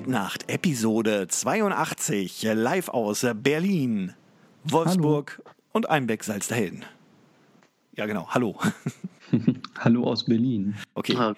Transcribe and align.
Nacht, 0.00 0.50
Episode 0.50 1.28
82, 1.28 2.42
live 2.54 2.88
aus 2.88 3.26
Berlin, 3.34 4.14
Wolfsburg 4.64 5.42
hallo. 5.44 5.54
und 5.72 5.90
Einbeck 5.90 6.24
Salzderhelden. 6.24 6.84
Ja, 7.94 8.06
genau, 8.06 8.26
hallo. 8.30 8.58
hallo 9.78 10.04
aus 10.04 10.24
Berlin. 10.24 10.76
Okay. 10.94 11.34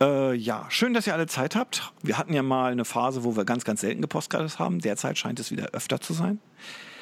Äh, 0.00 0.34
ja, 0.34 0.66
schön, 0.68 0.94
dass 0.94 1.08
ihr 1.08 1.14
alle 1.14 1.26
Zeit 1.26 1.56
habt. 1.56 1.92
Wir 2.02 2.16
hatten 2.16 2.32
ja 2.32 2.44
mal 2.44 2.70
eine 2.70 2.84
Phase, 2.84 3.24
wo 3.24 3.36
wir 3.36 3.44
ganz, 3.44 3.64
ganz 3.64 3.80
selten 3.80 4.02
gepostcardet 4.02 4.60
haben. 4.60 4.78
Derzeit 4.78 5.18
scheint 5.18 5.40
es 5.40 5.50
wieder 5.50 5.70
öfter 5.72 6.00
zu 6.00 6.12
sein. 6.12 6.38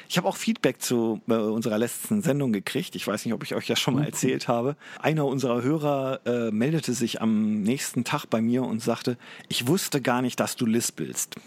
Ich 0.09 0.17
habe 0.17 0.27
auch 0.27 0.37
Feedback 0.37 0.81
zu 0.81 1.21
äh, 1.27 1.33
unserer 1.33 1.77
letzten 1.77 2.21
Sendung 2.21 2.53
gekriegt. 2.53 2.95
Ich 2.95 3.07
weiß 3.07 3.25
nicht, 3.25 3.33
ob 3.33 3.43
ich 3.43 3.55
euch 3.55 3.67
das 3.67 3.79
schon 3.79 3.95
mal 3.95 4.01
mhm. 4.01 4.07
erzählt 4.07 4.47
habe. 4.47 4.75
Einer 4.99 5.25
unserer 5.25 5.61
Hörer 5.61 6.21
äh, 6.25 6.51
meldete 6.51 6.93
sich 6.93 7.21
am 7.21 7.61
nächsten 7.61 8.03
Tag 8.03 8.25
bei 8.25 8.41
mir 8.41 8.63
und 8.63 8.81
sagte, 8.81 9.17
ich 9.49 9.67
wusste 9.67 10.01
gar 10.01 10.21
nicht, 10.21 10.39
dass 10.39 10.55
du 10.55 10.65
lispelst. 10.65 11.35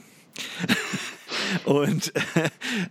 Und 1.64 2.12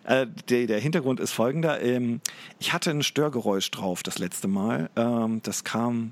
äh, 0.03 0.27
der, 0.49 0.67
der, 0.67 0.79
Hintergrund 0.79 1.19
ist 1.19 1.31
folgender. 1.31 1.81
Ähm, 1.81 2.21
ich 2.59 2.73
hatte 2.73 2.91
ein 2.91 3.03
Störgeräusch 3.03 3.69
drauf 3.71 4.03
das 4.03 4.19
letzte 4.19 4.47
Mal. 4.47 4.89
Ähm, 4.95 5.41
das 5.43 5.63
kam 5.63 6.11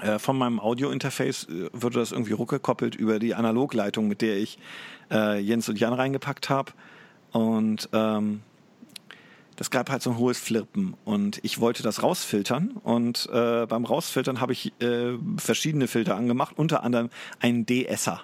äh, 0.00 0.18
von 0.18 0.36
meinem 0.36 0.60
Audio-Interface, 0.60 1.48
äh, 1.48 1.70
wurde 1.72 1.98
das 1.98 2.12
irgendwie 2.12 2.32
ruckgekoppelt 2.32 2.94
über 2.94 3.18
die 3.18 3.34
Analogleitung, 3.34 4.08
mit 4.08 4.22
der 4.22 4.36
ich 4.36 4.58
äh, 5.10 5.38
Jens 5.38 5.68
und 5.68 5.78
Jan 5.78 5.92
reingepackt 5.92 6.50
habe. 6.50 6.72
Und 7.32 7.88
ähm, 7.92 8.42
das 9.56 9.70
gab 9.70 9.90
halt 9.90 10.02
so 10.02 10.10
ein 10.10 10.18
hohes 10.18 10.38
Flirpen 10.38 10.94
und 11.04 11.38
ich 11.42 11.60
wollte 11.60 11.82
das 11.82 12.02
rausfiltern 12.02 12.72
und 12.82 13.28
äh, 13.32 13.66
beim 13.66 13.84
Rausfiltern 13.84 14.40
habe 14.40 14.52
ich 14.52 14.72
äh, 14.80 15.12
verschiedene 15.36 15.86
Filter 15.86 16.16
angemacht, 16.16 16.58
unter 16.58 16.82
anderem 16.82 17.10
einen 17.40 17.66
DSer. 17.66 18.22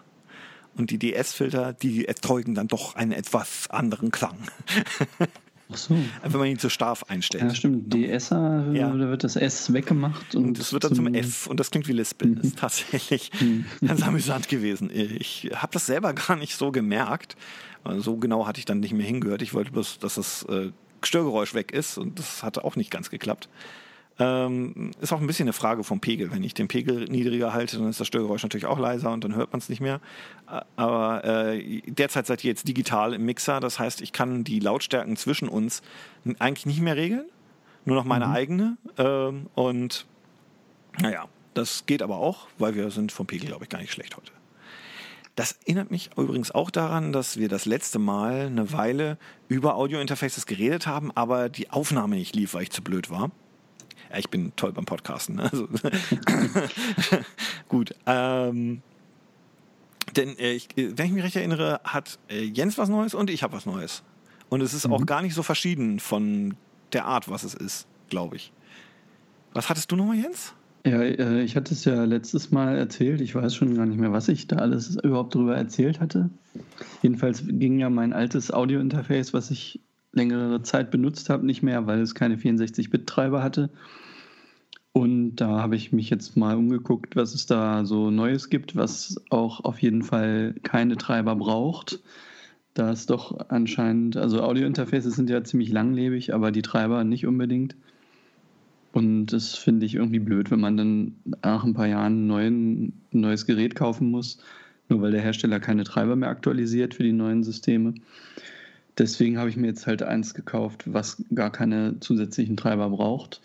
Und 0.77 0.91
die 0.91 0.99
DS-Filter, 0.99 1.73
die 1.73 2.07
erzeugen 2.07 2.55
dann 2.55 2.69
doch 2.69 2.95
einen 2.95 3.13
etwas 3.13 3.69
anderen 3.71 4.11
Klang. 4.13 4.39
Ach 5.73 5.77
so. 5.77 5.97
Wenn 6.23 6.39
man 6.39 6.49
ihn 6.49 6.59
zu 6.59 6.69
stark 6.69 6.99
einstellt. 7.09 7.45
Ja, 7.45 7.55
stimmt. 7.55 7.93
DSer, 7.93 8.73
ja. 8.73 8.89
da 8.89 9.09
wird 9.09 9.25
das 9.25 9.37
S 9.37 9.73
weggemacht. 9.73 10.35
Und 10.35 10.59
es 10.59 10.73
wird 10.73 10.85
dann 10.85 10.95
zum, 10.95 11.13
F 11.15 11.47
und 11.47 11.61
das 11.61 11.71
klingt 11.71 11.87
wie 11.89 11.93
Lispeln. 11.93 12.37
Das 12.37 12.45
ist 12.45 12.57
mhm. 12.57 12.61
tatsächlich 12.61 13.31
mhm. 13.41 13.67
ganz 13.87 14.03
amüsant 14.03 14.49
gewesen. 14.49 14.91
Ich 14.93 15.51
habe 15.55 15.73
das 15.73 15.87
selber 15.87 16.13
gar 16.15 16.37
nicht 16.37 16.57
so 16.57 16.73
gemerkt. 16.73 17.37
So 17.99 18.17
genau 18.17 18.47
hatte 18.47 18.59
ich 18.59 18.65
dann 18.65 18.81
nicht 18.81 18.93
mehr 18.93 19.07
hingehört. 19.07 19.43
Ich 19.43 19.55
wollte 19.55 19.73
bloß, 19.73 19.99
dass 20.01 20.17
das 20.17 20.43
äh, 20.45 20.71
Störgeräusch 21.07 21.55
weg 21.55 21.73
ist 21.73 21.99
und 21.99 22.19
das 22.19 22.43
hat 22.43 22.59
auch 22.59 22.77
nicht 22.77 22.91
ganz 22.91 23.11
geklappt. 23.11 23.49
Ähm, 24.21 24.91
ist 25.01 25.13
auch 25.15 25.21
ein 25.21 25.27
bisschen 25.27 25.45
eine 25.45 25.55
Frage 25.55 25.83
vom 25.83 26.01
Pegel. 26.01 26.31
Wenn 26.31 26.45
ich 26.45 26.53
den 26.53 26.69
Pegel 26.69 27.07
niedriger 27.07 27.55
halte, 27.55 27.79
dann 27.79 27.89
ist 27.89 28.01
das 28.01 28.07
Störgeräusch 28.07 28.43
natürlich 28.43 28.67
auch 28.67 28.79
leiser 28.79 29.13
und 29.13 29.25
dann 29.25 29.35
hört 29.35 29.53
man 29.53 29.61
es 29.61 29.71
nicht 29.71 29.81
mehr. 29.81 30.01
Aber 30.77 31.25
äh, 31.25 31.81
derzeit 31.87 32.27
seid 32.27 32.45
ihr 32.45 32.51
jetzt 32.51 32.69
digital 32.69 33.15
im 33.15 33.25
Mixer, 33.25 33.61
das 33.61 33.79
heißt, 33.79 34.03
ich 34.03 34.13
kann 34.13 34.45
die 34.45 34.61
Lautstärken 34.61 35.17
zwischen 35.17 35.49
uns 35.49 35.83
eigentlich 36.39 36.67
nicht 36.67 36.83
mehr 36.83 36.97
regeln, 36.97 37.25
nur 37.87 37.97
noch 37.97 38.05
meine 38.05 38.27
mhm. 38.27 38.35
eigene. 38.35 38.77
Ähm, 38.99 39.47
und 39.55 40.07
naja, 41.01 41.27
das 41.55 41.87
geht 41.87 42.03
aber 42.03 42.19
auch, 42.19 42.49
weil 42.59 42.75
wir 42.75 42.91
sind 42.91 43.13
vom 43.13 43.27
Pegel, 43.27 43.49
glaube 43.49 43.65
ich, 43.65 43.71
gar 43.71 43.81
nicht 43.81 43.93
schlecht 43.93 44.19
heute. 44.19 44.33
Das 45.37 45.53
erinnert 45.65 45.91
mich 45.91 46.11
übrigens 46.17 46.51
auch 46.51 46.71
daran, 46.71 47.13
dass 47.13 47.37
wir 47.37 47.49
das 47.49 47.65
letzte 47.65 47.99
Mal 47.99 48.47
eine 48.47 48.73
Weile 48.73 49.17
über 49.49 49.77
Audio-Interfaces 49.77 50.47
geredet 50.47 50.87
haben, 50.87 51.11
aber 51.13 51.49
die 51.49 51.71
Aufnahme 51.71 52.17
nicht 52.17 52.35
lief, 52.35 52.55
weil 52.55 52.65
ich 52.65 52.71
zu 52.71 52.83
blöd 52.83 53.11
war. 53.11 53.31
Ja, 54.11 54.19
ich 54.19 54.29
bin 54.29 54.53
toll 54.57 54.73
beim 54.73 54.85
Podcasten. 54.85 55.37
Ne? 55.37 55.45
Also 55.45 55.69
gut. 57.69 57.95
Ähm, 58.07 58.83
denn 60.17 60.37
äh, 60.39 60.53
ich, 60.53 60.69
wenn 60.77 61.07
ich 61.07 61.13
mich 61.13 61.25
recht 61.25 61.37
erinnere, 61.37 61.81
hat 61.85 62.19
äh, 62.29 62.43
Jens 62.43 62.77
was 62.77 62.89
Neues 62.89 63.15
und 63.15 63.31
ich 63.31 63.43
habe 63.43 63.53
was 63.53 63.67
Neues. 63.67 64.03
Und 64.49 64.61
es 64.61 64.75
ist 64.75 64.87
mhm. 64.87 64.95
auch 64.95 65.07
gar 65.07 65.23
nicht 65.23 65.35
so 65.35 65.43
verschieden 65.43 66.01
von 66.01 66.57
der 66.93 67.05
Art, 67.05 67.31
was 67.31 67.45
es 67.45 67.55
ist, 67.55 67.87
glaube 68.09 68.37
ich. 68.37 68.53
Was 69.53 69.69
hattest 69.69 69.91
du 69.93 69.97
nochmal, 69.97 70.17
Jens? 70.17 70.55
Ja, 70.85 71.03
äh, 71.03 71.43
ich 71.43 71.57
hatte 71.57 71.75
es 71.75 71.85
ja 71.85 72.05
letztes 72.05 72.51
Mal 72.51 72.77
erzählt. 72.77 73.21
Ich 73.21 73.35
weiß 73.35 73.55
schon 73.55 73.75
gar 73.75 73.87
nicht 73.87 73.99
mehr, 73.99 74.13
was 74.13 74.29
ich 74.29 74.47
da 74.47 74.57
alles 74.57 74.97
überhaupt 74.97 75.35
drüber 75.35 75.57
erzählt 75.57 76.01
hatte. 76.01 76.31
Jedenfalls 77.03 77.45
ging 77.47 77.79
ja 77.79 77.91
mein 77.91 78.13
altes 78.13 78.53
Audio-Interface, 78.53 79.35
was 79.35 79.51
ich 79.51 79.81
längere 80.13 80.63
Zeit 80.63 80.91
benutzt 80.91 81.31
habe, 81.31 81.47
nicht 81.47 81.63
mehr, 81.63 81.87
weil 81.87 82.01
es 82.01 82.15
keine 82.15 82.37
64-Bit-Treiber 82.37 83.43
hatte. 83.43 83.71
Und 84.93 85.37
da 85.37 85.61
habe 85.61 85.77
ich 85.77 85.93
mich 85.93 86.11
jetzt 86.11 86.37
mal 86.37 86.57
umgeguckt, 86.57 87.15
was 87.15 87.35
es 87.35 87.47
da 87.47 87.85
so 87.85 88.11
Neues 88.11 88.49
gibt, 88.51 88.75
was 88.75 89.23
auch 89.31 89.65
auf 89.65 89.81
jeden 89.81 90.03
Fall 90.03 90.55
keine 90.63 90.97
Treiber 90.97 91.37
braucht. 91.37 92.01
Da 92.75 92.91
ist 92.91 93.11
doch 93.11 93.51
anscheinend, 93.51 94.17
also 94.17 94.43
Audio-Interfaces 94.43 95.15
sind 95.15 95.31
ja 95.31 95.45
ziemlich 95.45 95.71
langlebig, 95.71 96.35
aber 96.35 96.51
die 96.51 96.63
Treiber 96.63 97.05
nicht 97.05 97.27
unbedingt. 97.27 97.77
Und 98.93 99.27
das 99.27 99.55
finde 99.55 99.87
ich 99.87 99.95
irgendwie 99.95 100.19
blöd, 100.19 100.51
wenn 100.51 100.61
man 100.61 100.77
dann 100.77 101.15
nach 101.43 101.65
ein 101.65 101.75
paar 101.75 101.87
Jahren 101.87 102.31
ein, 102.31 102.93
neues 103.13 103.47
Gerät 103.47 103.77
kaufen 103.77 104.11
muss, 104.11 104.39
nur 104.89 105.01
weil 105.01 105.13
der 105.13 105.21
Hersteller 105.21 105.61
keine 105.61 105.85
Treiber 105.85 106.17
mehr 106.17 106.29
aktualisiert 106.29 106.95
für 106.95 107.05
die 107.05 107.13
neuen 107.13 107.45
Systeme. 107.45 107.95
Deswegen 108.99 109.39
habe 109.39 109.49
ich 109.49 109.57
mir 109.57 109.69
jetzt 109.69 109.87
halt 109.87 110.03
eins 110.03 110.35
gekauft, 110.35 110.85
was 110.93 111.25
gar 111.35 111.51
keine 111.51 112.01
zusätzlichen 112.01 112.57
Treiber 112.57 112.91
braucht 112.91 113.41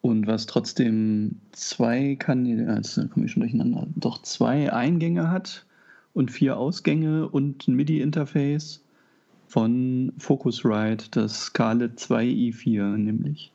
und 0.00 0.26
was 0.26 0.46
trotzdem 0.46 1.36
zwei 1.52 2.16
Kanäle, 2.16 2.74
jetzt 2.74 2.96
komme 3.10 3.26
ich 3.26 3.32
schon 3.32 3.40
durcheinander, 3.40 3.86
doch 3.94 4.20
zwei 4.22 4.72
Eingänge 4.72 5.30
hat 5.30 5.64
und 6.12 6.30
vier 6.30 6.58
Ausgänge 6.58 7.28
und 7.28 7.66
ein 7.68 7.76
MIDI-Interface 7.76 8.82
von 9.48 10.12
Focusrite, 10.18 11.06
das 11.12 11.44
Scarlett 11.44 11.98
2 11.98 12.24
i4 12.26 12.96
nämlich. 12.96 13.53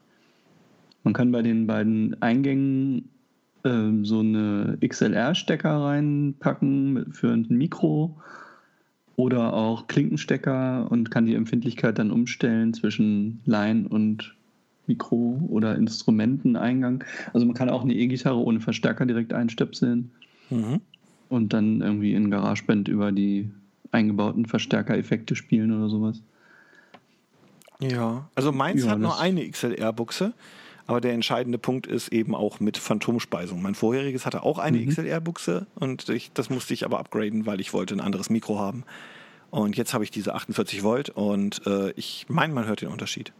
Man 1.04 1.14
kann 1.14 1.32
bei 1.32 1.42
den 1.42 1.68
beiden 1.68 2.22
Eingängen 2.22 3.10
äh, 3.64 4.04
so 4.04 4.20
eine 4.20 4.78
XLR-Stecker 4.86 5.84
reinpacken 5.84 7.14
für 7.14 7.32
ein 7.32 7.48
Mikro 7.50 8.18
oder 9.16 9.54
auch 9.54 9.88
Klinkenstecker 9.88 10.90
und 10.90 11.12
kann 11.12 11.26
die 11.26 11.36
Empfindlichkeit 11.36 12.00
dann 12.00 12.12
umstellen 12.12 12.74
zwischen 12.74 13.42
Line 13.46 13.88
und 13.90 14.34
Mikro 14.88 15.42
oder 15.50 15.76
Instrumenteneingang. 15.76 17.04
Also 17.34 17.46
man 17.46 17.54
kann 17.56 17.70
auch 17.70 17.84
eine 17.84 17.94
E-Gitarre 17.94 18.40
ohne 18.40 18.60
Verstärker 18.60 19.06
direkt 19.06 19.34
einstöpseln 19.34 20.12
mhm. 20.50 20.81
und 21.30 21.54
dann 21.54 21.81
irgendwie 21.81 22.14
in 22.14 22.31
GarageBand 22.31 22.88
über 22.88 23.12
die 23.12 23.52
eingebauten 23.92 24.46
Verstärkereffekte 24.46 25.36
spielen 25.36 25.72
oder 25.72 25.90
sowas. 25.90 26.22
Ja, 27.80 28.30
also 28.36 28.51
meins 28.51 28.84
ja, 28.84 28.92
hat 28.92 29.00
nur 29.00 29.19
eine 29.19 29.50
XLR-Buchse. 29.50 30.34
Aber 30.89 31.01
der 31.01 31.13
entscheidende 31.13 31.59
Punkt 31.59 31.86
ist 31.86 32.07
eben 32.07 32.33
auch 32.33 32.59
mit 32.59 32.80
Phantomspeisung. 32.80 33.62
Mein 33.62 33.75
vorheriges 33.75 34.25
hatte 34.25 34.41
auch 34.41 34.57
eine 34.57 34.80
mhm. 34.80 34.89
XLR-Buchse 34.89 35.68
und 35.75 36.09
ich, 36.09 36.31
das 36.33 36.50
musste 36.50 36.74
ich 36.74 36.83
aber 36.83 36.97
upgraden, 36.97 37.45
weil 37.45 37.62
ich 37.62 37.74
wollte 37.74 37.94
ein 37.94 38.00
anderes 38.00 38.31
Mikro 38.31 38.57
haben. 38.57 38.86
Und 39.51 39.77
jetzt 39.77 39.94
habe 39.94 40.03
ich 40.03 40.09
diese 40.09 40.33
48 40.33 40.81
Volt 40.81 41.12
und 41.12 41.62
äh, 41.68 41.91
ich 41.91 42.25
meine, 42.27 42.56
man 42.56 42.65
hört 42.65 42.81
den 42.81 42.89
Unterschied. 42.89 43.33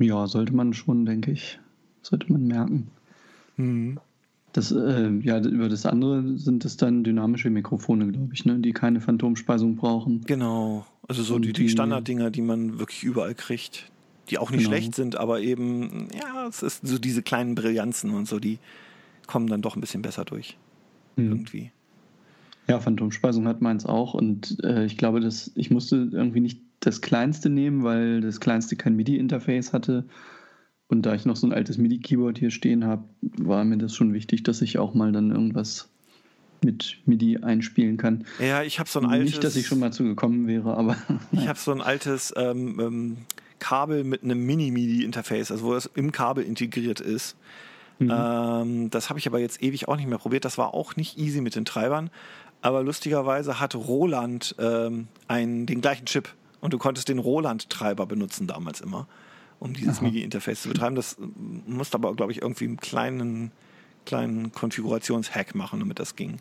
Ja, 0.00 0.26
sollte 0.26 0.56
man 0.56 0.74
schon, 0.74 1.06
denke 1.06 1.30
ich. 1.30 1.60
Sollte 2.00 2.32
man 2.32 2.48
merken. 2.48 2.90
Mhm. 3.56 4.00
Das, 4.52 4.72
äh, 4.72 5.08
ja, 5.20 5.38
über 5.38 5.68
das 5.68 5.86
andere 5.86 6.36
sind 6.36 6.64
es 6.64 6.76
dann 6.76 7.04
dynamische 7.04 7.48
Mikrofone, 7.48 8.08
glaube 8.08 8.34
ich, 8.34 8.44
ne? 8.44 8.58
die 8.58 8.72
keine 8.72 9.00
Phantomspeisung 9.00 9.76
brauchen. 9.76 10.22
Genau. 10.26 10.84
Also 11.06 11.22
so 11.22 11.38
die, 11.38 11.52
die 11.52 11.68
Standarddinger, 11.68 12.32
die 12.32 12.42
man 12.42 12.80
wirklich 12.80 13.04
überall 13.04 13.36
kriegt 13.36 13.91
die 14.30 14.38
auch 14.38 14.50
nicht 14.50 14.60
genau. 14.60 14.70
schlecht 14.70 14.94
sind, 14.94 15.16
aber 15.16 15.40
eben, 15.40 16.08
ja, 16.18 16.46
es 16.46 16.62
ist 16.62 16.86
so 16.86 16.98
diese 16.98 17.22
kleinen 17.22 17.54
Brillanzen 17.54 18.10
und 18.10 18.28
so, 18.28 18.38
die 18.38 18.58
kommen 19.26 19.46
dann 19.46 19.62
doch 19.62 19.76
ein 19.76 19.80
bisschen 19.80 20.02
besser 20.02 20.24
durch. 20.24 20.56
Mhm. 21.16 21.24
Irgendwie. 21.24 21.72
Ja, 22.68 22.78
Phantomspeisung 22.78 23.48
hat 23.48 23.60
meins 23.60 23.84
auch 23.86 24.14
und 24.14 24.62
äh, 24.62 24.84
ich 24.84 24.96
glaube, 24.96 25.20
dass 25.20 25.50
ich 25.54 25.70
musste 25.70 26.08
irgendwie 26.12 26.40
nicht 26.40 26.60
das 26.80 27.00
kleinste 27.00 27.50
nehmen, 27.50 27.82
weil 27.82 28.20
das 28.20 28.40
kleinste 28.40 28.76
kein 28.76 28.96
MIDI-Interface 28.96 29.72
hatte. 29.72 30.04
Und 30.88 31.06
da 31.06 31.14
ich 31.14 31.24
noch 31.24 31.36
so 31.36 31.46
ein 31.46 31.52
altes 31.52 31.78
MIDI-Keyboard 31.78 32.38
hier 32.38 32.50
stehen 32.50 32.84
habe, 32.84 33.04
war 33.20 33.64
mir 33.64 33.78
das 33.78 33.94
schon 33.94 34.12
wichtig, 34.12 34.42
dass 34.42 34.60
ich 34.62 34.78
auch 34.78 34.94
mal 34.94 35.10
dann 35.12 35.30
irgendwas 35.30 35.88
mit 36.62 36.98
MIDI 37.06 37.38
einspielen 37.38 37.96
kann. 37.96 38.24
Ja, 38.38 38.62
ich 38.62 38.78
habe 38.78 38.88
so 38.88 39.00
ein 39.00 39.06
altes. 39.06 39.30
Nicht, 39.30 39.44
dass 39.44 39.56
ich 39.56 39.66
schon 39.66 39.78
mal 39.78 39.92
zugekommen 39.92 40.46
wäre, 40.46 40.76
aber. 40.76 40.96
ich 41.32 41.48
habe 41.48 41.58
so 41.58 41.72
ein 41.72 41.80
altes 41.80 42.32
ähm, 42.36 42.78
ähm, 42.80 43.16
Kabel 43.62 44.02
mit 44.02 44.24
einem 44.24 44.44
Mini-MIDI-Interface, 44.44 45.52
also 45.52 45.64
wo 45.64 45.74
es 45.74 45.86
im 45.94 46.10
Kabel 46.10 46.44
integriert 46.44 46.98
ist. 46.98 47.36
Mhm. 48.00 48.12
Ähm, 48.12 48.90
das 48.90 49.08
habe 49.08 49.20
ich 49.20 49.28
aber 49.28 49.38
jetzt 49.38 49.62
ewig 49.62 49.86
auch 49.86 49.96
nicht 49.96 50.08
mehr 50.08 50.18
probiert. 50.18 50.44
Das 50.44 50.58
war 50.58 50.74
auch 50.74 50.96
nicht 50.96 51.16
easy 51.16 51.40
mit 51.40 51.54
den 51.54 51.64
Treibern. 51.64 52.10
Aber 52.60 52.82
lustigerweise 52.82 53.60
hatte 53.60 53.78
Roland 53.78 54.56
ähm, 54.58 55.06
einen, 55.28 55.66
den 55.66 55.80
gleichen 55.80 56.06
Chip 56.06 56.34
und 56.60 56.72
du 56.72 56.78
konntest 56.78 57.08
den 57.08 57.20
Roland-Treiber 57.20 58.06
benutzen 58.06 58.48
damals 58.48 58.80
immer, 58.80 59.06
um 59.60 59.74
dieses 59.74 60.00
MIDI-Interface 60.00 60.62
zu 60.62 60.68
betreiben. 60.68 60.96
Das 60.96 61.14
äh, 61.14 61.22
musste 61.66 61.96
aber, 61.96 62.14
glaube 62.14 62.32
ich, 62.32 62.42
irgendwie 62.42 62.64
einen 62.64 62.78
kleinen, 62.78 63.52
kleinen 64.06 64.50
Konfigurationshack 64.50 65.54
machen, 65.54 65.78
damit 65.78 66.00
das 66.00 66.16
ging. 66.16 66.40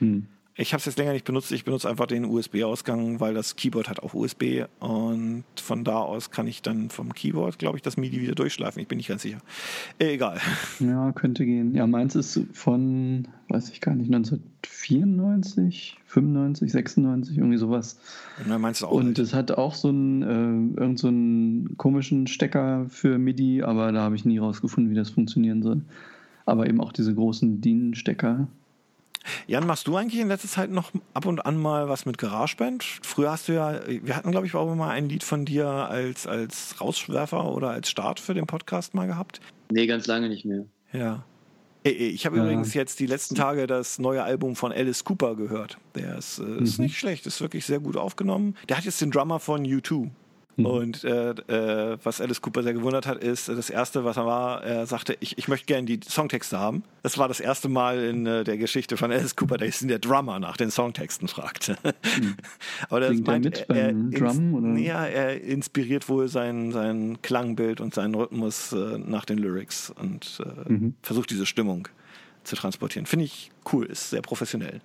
Mhm. 0.00 0.26
Ich 0.60 0.72
habe 0.72 0.80
es 0.80 0.86
jetzt 0.86 0.98
länger 0.98 1.12
nicht 1.12 1.24
benutzt. 1.24 1.52
Ich 1.52 1.64
benutze 1.64 1.88
einfach 1.88 2.06
den 2.06 2.24
USB-Ausgang, 2.24 3.20
weil 3.20 3.32
das 3.32 3.54
Keyboard 3.54 3.88
hat 3.88 4.00
auch 4.00 4.12
USB 4.12 4.64
und 4.80 5.44
von 5.54 5.84
da 5.84 5.98
aus 6.00 6.32
kann 6.32 6.48
ich 6.48 6.62
dann 6.62 6.90
vom 6.90 7.14
Keyboard, 7.14 7.60
glaube 7.60 7.78
ich, 7.78 7.82
das 7.82 7.96
MIDI 7.96 8.20
wieder 8.20 8.34
durchschleifen. 8.34 8.82
Ich 8.82 8.88
bin 8.88 8.98
nicht 8.98 9.06
ganz 9.06 9.22
sicher. 9.22 9.38
Egal. 10.00 10.40
Ja, 10.80 11.12
könnte 11.12 11.46
gehen. 11.46 11.76
Ja, 11.76 11.86
meins 11.86 12.16
ist 12.16 12.40
von, 12.52 13.28
weiß 13.48 13.70
ich 13.70 13.80
gar 13.80 13.94
nicht, 13.94 14.12
1994, 14.12 15.96
95, 16.06 16.72
96, 16.72 17.38
irgendwie 17.38 17.58
sowas. 17.58 18.00
Ja, 18.48 18.58
meins 18.58 18.82
auch 18.82 18.90
und 18.90 19.16
es 19.20 19.34
hat 19.34 19.52
auch 19.52 19.76
so 19.76 19.90
einen, 19.90 20.22
äh, 20.22 20.80
irgend 20.80 20.98
so 20.98 21.06
einen 21.06 21.76
komischen 21.76 22.26
Stecker 22.26 22.86
für 22.88 23.16
MIDI, 23.18 23.62
aber 23.62 23.92
da 23.92 24.02
habe 24.02 24.16
ich 24.16 24.24
nie 24.24 24.38
rausgefunden, 24.38 24.90
wie 24.90 24.96
das 24.96 25.10
funktionieren 25.10 25.62
soll. 25.62 25.82
Aber 26.46 26.68
eben 26.68 26.80
auch 26.80 26.92
diese 26.92 27.14
großen 27.14 27.60
DIN-Stecker 27.60 28.48
Jan, 29.46 29.66
machst 29.66 29.86
du 29.86 29.96
eigentlich 29.96 30.20
in 30.20 30.28
letzter 30.28 30.48
Zeit 30.48 30.70
noch 30.70 30.90
ab 31.14 31.26
und 31.26 31.44
an 31.44 31.56
mal 31.56 31.88
was 31.88 32.06
mit 32.06 32.18
GarageBand? 32.18 32.84
Früher 33.02 33.30
hast 33.30 33.48
du 33.48 33.52
ja, 33.52 33.80
wir 33.86 34.16
hatten 34.16 34.30
glaube 34.30 34.46
ich 34.46 34.54
auch 34.54 34.74
mal 34.74 34.90
ein 34.90 35.08
Lied 35.08 35.24
von 35.24 35.44
dir 35.44 35.66
als, 35.68 36.26
als 36.26 36.80
Rauswerfer 36.80 37.52
oder 37.52 37.70
als 37.70 37.88
Start 37.88 38.20
für 38.20 38.34
den 38.34 38.46
Podcast 38.46 38.94
mal 38.94 39.06
gehabt. 39.06 39.40
Nee, 39.70 39.86
ganz 39.86 40.06
lange 40.06 40.28
nicht 40.28 40.44
mehr. 40.44 40.64
Ja. 40.92 41.24
Ich 41.84 42.26
habe 42.26 42.36
ja. 42.36 42.42
übrigens 42.42 42.74
jetzt 42.74 43.00
die 43.00 43.06
letzten 43.06 43.34
Tage 43.34 43.66
das 43.66 43.98
neue 43.98 44.22
Album 44.22 44.56
von 44.56 44.72
Alice 44.72 45.04
Cooper 45.04 45.36
gehört. 45.36 45.78
Der 45.94 46.18
ist, 46.18 46.38
äh, 46.38 46.42
mhm. 46.42 46.64
ist 46.64 46.78
nicht 46.78 46.98
schlecht, 46.98 47.26
ist 47.26 47.40
wirklich 47.40 47.64
sehr 47.64 47.80
gut 47.80 47.96
aufgenommen. 47.96 48.56
Der 48.68 48.76
hat 48.76 48.84
jetzt 48.84 49.00
den 49.00 49.10
Drummer 49.10 49.38
von 49.38 49.64
U2. 49.64 50.10
Mhm. 50.58 50.66
Und 50.66 51.04
äh, 51.04 51.30
äh, 51.30 51.98
was 52.02 52.20
Alice 52.20 52.42
Cooper 52.42 52.62
sehr 52.62 52.74
gewundert 52.74 53.06
hat, 53.06 53.22
ist, 53.22 53.48
das 53.48 53.70
erste, 53.70 54.04
was 54.04 54.16
er 54.16 54.26
war, 54.26 54.62
er 54.62 54.86
sagte, 54.86 55.16
ich, 55.20 55.38
ich 55.38 55.48
möchte 55.48 55.66
gerne 55.66 55.86
die 55.86 56.00
Songtexte 56.06 56.58
haben. 56.58 56.82
Das 57.02 57.16
war 57.16 57.28
das 57.28 57.40
erste 57.40 57.68
Mal 57.68 57.98
in 58.00 58.26
äh, 58.26 58.44
der 58.44 58.58
Geschichte 58.58 58.96
von 58.96 59.10
Alice 59.10 59.36
Cooper, 59.36 59.56
dass 59.56 59.78
der 59.78 59.98
Drummer 59.98 60.38
nach 60.38 60.56
den 60.56 60.70
Songtexten 60.70 61.28
fragte. 61.28 61.76
Mhm. 61.82 62.36
Aber 62.90 63.00
das 63.00 63.18
meint, 63.20 63.68
er, 63.68 63.76
er, 63.76 63.92
Drum, 63.92 64.54
oder? 64.54 64.78
Ja, 64.78 65.06
er 65.06 65.40
inspiriert 65.40 66.08
wohl 66.08 66.28
sein, 66.28 66.72
sein 66.72 67.22
Klangbild 67.22 67.80
und 67.80 67.94
seinen 67.94 68.14
Rhythmus 68.14 68.72
äh, 68.72 68.98
nach 68.98 69.24
den 69.24 69.38
Lyrics 69.38 69.90
und 69.90 70.42
äh, 70.44 70.72
mhm. 70.72 70.94
versucht 71.02 71.30
diese 71.30 71.46
Stimmung 71.46 71.88
zu 72.44 72.56
transportieren. 72.56 73.06
Finde 73.06 73.24
ich 73.26 73.50
cool, 73.72 73.86
ist 73.86 74.10
sehr 74.10 74.22
professionell. 74.22 74.80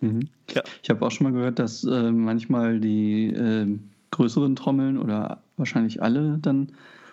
Mhm. 0.00 0.28
Ja. 0.52 0.62
Ich 0.82 0.90
habe 0.90 1.04
auch 1.04 1.10
schon 1.10 1.24
mal 1.24 1.32
gehört, 1.32 1.58
dass 1.58 1.84
äh, 1.84 2.10
manchmal 2.10 2.80
die 2.80 3.26
äh, 3.26 3.78
größeren 4.10 4.56
Trommeln 4.56 4.98
oder 4.98 5.42
wahrscheinlich 5.56 6.02
alle 6.02 6.38
dann 6.40 6.72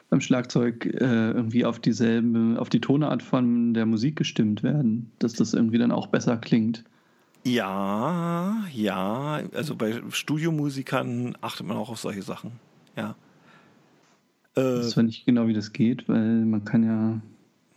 beim 0.09 0.21
Schlagzeug 0.21 0.85
äh, 0.85 1.31
irgendwie 1.31 1.65
auf 1.65 1.79
dieselbe, 1.79 2.59
auf 2.59 2.69
die 2.69 2.79
Tonart 2.79 3.21
von 3.21 3.73
der 3.73 3.85
Musik 3.85 4.15
gestimmt 4.15 4.63
werden, 4.63 5.11
dass 5.19 5.33
das 5.33 5.53
irgendwie 5.53 5.77
dann 5.77 5.91
auch 5.91 6.07
besser 6.07 6.37
klingt. 6.37 6.83
Ja, 7.43 8.65
ja, 8.73 9.41
also 9.53 9.75
bei 9.75 10.01
Studiomusikern 10.09 11.37
achtet 11.41 11.67
man 11.67 11.77
auch 11.77 11.89
auf 11.89 11.99
solche 11.99 12.21
Sachen, 12.21 12.51
ja. 12.95 13.15
Äh, 14.55 14.61
ich 14.61 14.79
weiß 14.79 14.89
zwar 14.91 15.03
nicht 15.03 15.25
genau, 15.25 15.47
wie 15.47 15.53
das 15.53 15.71
geht, 15.73 16.07
weil 16.09 16.45
man 16.45 16.65
kann 16.65 16.83
ja 16.83 17.21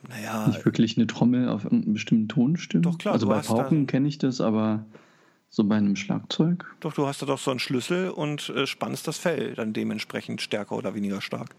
naja, 0.09 0.49
nicht 0.49 0.65
wirklich 0.65 0.97
eine 0.97 1.07
Trommel 1.07 1.49
auf 1.49 1.65
irgendeinen 1.65 1.95
bestimmten 1.95 2.29
Ton 2.29 2.57
stimmen. 2.57 2.83
Doch 2.83 2.99
klar. 2.99 3.15
Also 3.15 3.29
bei 3.29 3.41
Pauken 3.41 3.87
kenne 3.87 4.09
ich 4.09 4.19
das, 4.19 4.41
aber 4.41 4.85
so 5.51 5.65
bei 5.65 5.77
einem 5.77 5.97
Schlagzeug? 5.97 6.65
Doch, 6.79 6.95
du 6.95 7.07
hast 7.07 7.21
da 7.21 7.27
doch 7.27 7.39
so 7.39 7.51
einen 7.51 7.61
Schlüssel 7.61 8.11
und 8.11 8.49
äh, 8.51 8.67
spannst 8.67 9.07
das 9.09 9.19
Fell 9.19 9.55
dann 9.55 9.73
dementsprechend 9.73 10.41
stärker 10.41 10.77
oder 10.77 10.95
weniger 10.95 11.21
stark. 11.21 11.51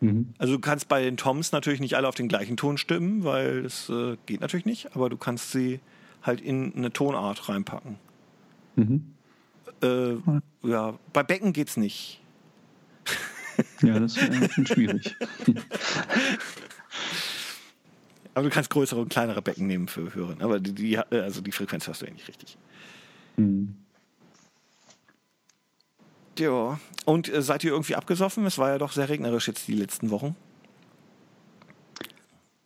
Mhm. 0.00 0.34
Also 0.38 0.54
du 0.54 0.60
kannst 0.60 0.88
bei 0.88 1.02
den 1.02 1.16
Toms 1.16 1.52
natürlich 1.52 1.80
nicht 1.80 1.94
alle 1.94 2.08
auf 2.08 2.14
den 2.14 2.28
gleichen 2.28 2.56
Ton 2.56 2.78
stimmen, 2.78 3.22
weil 3.22 3.62
das 3.62 3.88
äh, 3.90 4.16
geht 4.26 4.40
natürlich 4.40 4.66
nicht, 4.66 4.96
aber 4.96 5.10
du 5.10 5.16
kannst 5.16 5.52
sie 5.52 5.80
halt 6.22 6.40
in 6.40 6.74
eine 6.74 6.92
Tonart 6.92 7.48
reinpacken. 7.48 7.96
Mhm. 8.76 9.04
Äh, 9.82 10.14
ja, 10.62 10.98
bei 11.12 11.22
Becken 11.22 11.52
geht's 11.52 11.76
nicht. 11.76 12.20
Ja, 13.82 13.98
das 13.98 14.16
ist 14.16 14.52
schon 14.52 14.66
schwierig. 14.66 15.16
aber 18.36 18.44
du 18.44 18.50
kannst 18.50 18.68
größere 18.68 19.00
und 19.00 19.08
kleinere 19.08 19.40
Becken 19.40 19.66
nehmen 19.66 19.88
für 19.88 20.14
Hören. 20.14 20.42
Aber 20.42 20.60
die, 20.60 20.74
die, 20.74 20.98
also 20.98 21.40
die 21.40 21.52
Frequenz 21.52 21.88
hast 21.88 22.02
du 22.02 22.06
ja 22.06 22.12
nicht 22.12 22.28
richtig. 22.28 22.58
Mhm. 23.38 23.74
Ja. 26.38 26.78
Und 27.06 27.32
äh, 27.32 27.40
seid 27.40 27.64
ihr 27.64 27.70
irgendwie 27.70 27.94
abgesoffen? 27.94 28.44
Es 28.44 28.58
war 28.58 28.68
ja 28.68 28.76
doch 28.76 28.92
sehr 28.92 29.08
regnerisch 29.08 29.48
jetzt 29.48 29.66
die 29.68 29.74
letzten 29.74 30.10
Wochen. 30.10 30.36